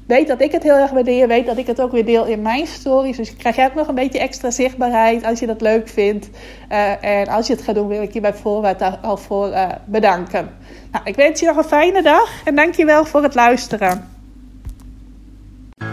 weet 0.06 0.26
dat 0.26 0.40
ik 0.40 0.52
het 0.52 0.62
heel 0.62 0.76
erg 0.76 0.90
waardeer. 0.90 1.28
Weet 1.28 1.46
dat 1.46 1.56
ik 1.56 1.66
het 1.66 1.80
ook 1.80 1.92
weer 1.92 2.04
deel 2.04 2.24
in 2.24 2.42
mijn 2.42 2.66
stories. 2.66 3.16
Dus 3.16 3.36
krijg 3.36 3.56
jij 3.56 3.66
ook 3.66 3.74
nog 3.74 3.88
een 3.88 3.94
beetje 3.94 4.18
extra 4.18 4.50
zichtbaarheid 4.50 5.24
als 5.24 5.40
je 5.40 5.46
dat 5.46 5.60
leuk 5.60 5.88
vindt. 5.88 6.28
Uh, 6.72 7.04
en 7.04 7.28
als 7.28 7.46
je 7.46 7.52
het 7.52 7.62
gaat 7.62 7.74
doen, 7.74 7.88
wil 7.88 8.02
ik 8.02 8.12
je 8.12 8.20
bij 8.20 8.34
voorbaat 8.34 9.02
al 9.02 9.16
voor 9.16 9.48
uh, 9.48 9.68
bedanken. 9.84 10.50
Nou, 10.92 11.04
ik 11.04 11.16
wens 11.16 11.40
je 11.40 11.46
nog 11.46 11.56
een 11.56 11.64
fijne 11.64 12.02
dag 12.02 12.44
en 12.44 12.54
dankjewel 12.54 13.04
voor 13.04 13.22
het 13.22 13.34
luisteren. 13.34 14.14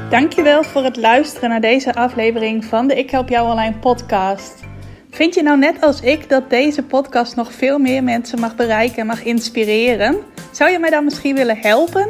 Dankjewel 0.10 0.64
voor 0.64 0.84
het 0.84 0.98
luisteren 0.98 1.50
naar 1.50 1.62
deze 1.62 1.94
aflevering 1.94 2.66
van 2.66 2.88
de 2.88 2.96
Ik 2.96 3.10
Help 3.10 3.30
Jou 3.30 3.50
Online 3.50 3.76
podcast. 3.76 4.54
Vind 5.10 5.34
je 5.34 5.44
nou 5.44 5.58
net 5.58 5.82
als 5.82 6.02
ik 6.02 6.30
dat 6.30 6.50
deze 6.50 6.84
podcast 6.84 7.36
nog 7.36 7.54
veel 7.54 7.78
meer 7.78 8.04
mensen 8.04 8.40
mag 8.40 8.56
bereiken 8.56 8.98
en 8.98 9.06
mag 9.06 9.24
inspireren? 9.24 10.18
Zou 10.52 10.72
je 10.72 10.80
mij 10.80 10.90
dan 10.90 11.04
misschien 11.04 11.36
willen 11.36 11.58
helpen? 11.58 12.08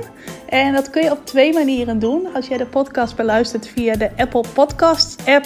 En 0.53 0.73
dat 0.73 0.89
kun 0.89 1.03
je 1.03 1.11
op 1.11 1.25
twee 1.25 1.53
manieren 1.53 1.99
doen. 1.99 2.33
Als 2.33 2.47
jij 2.47 2.57
de 2.57 2.65
podcast 2.65 3.15
beluistert 3.15 3.67
via 3.67 3.95
de 3.95 4.09
Apple 4.17 4.43
Podcasts 4.53 5.25
app, 5.25 5.45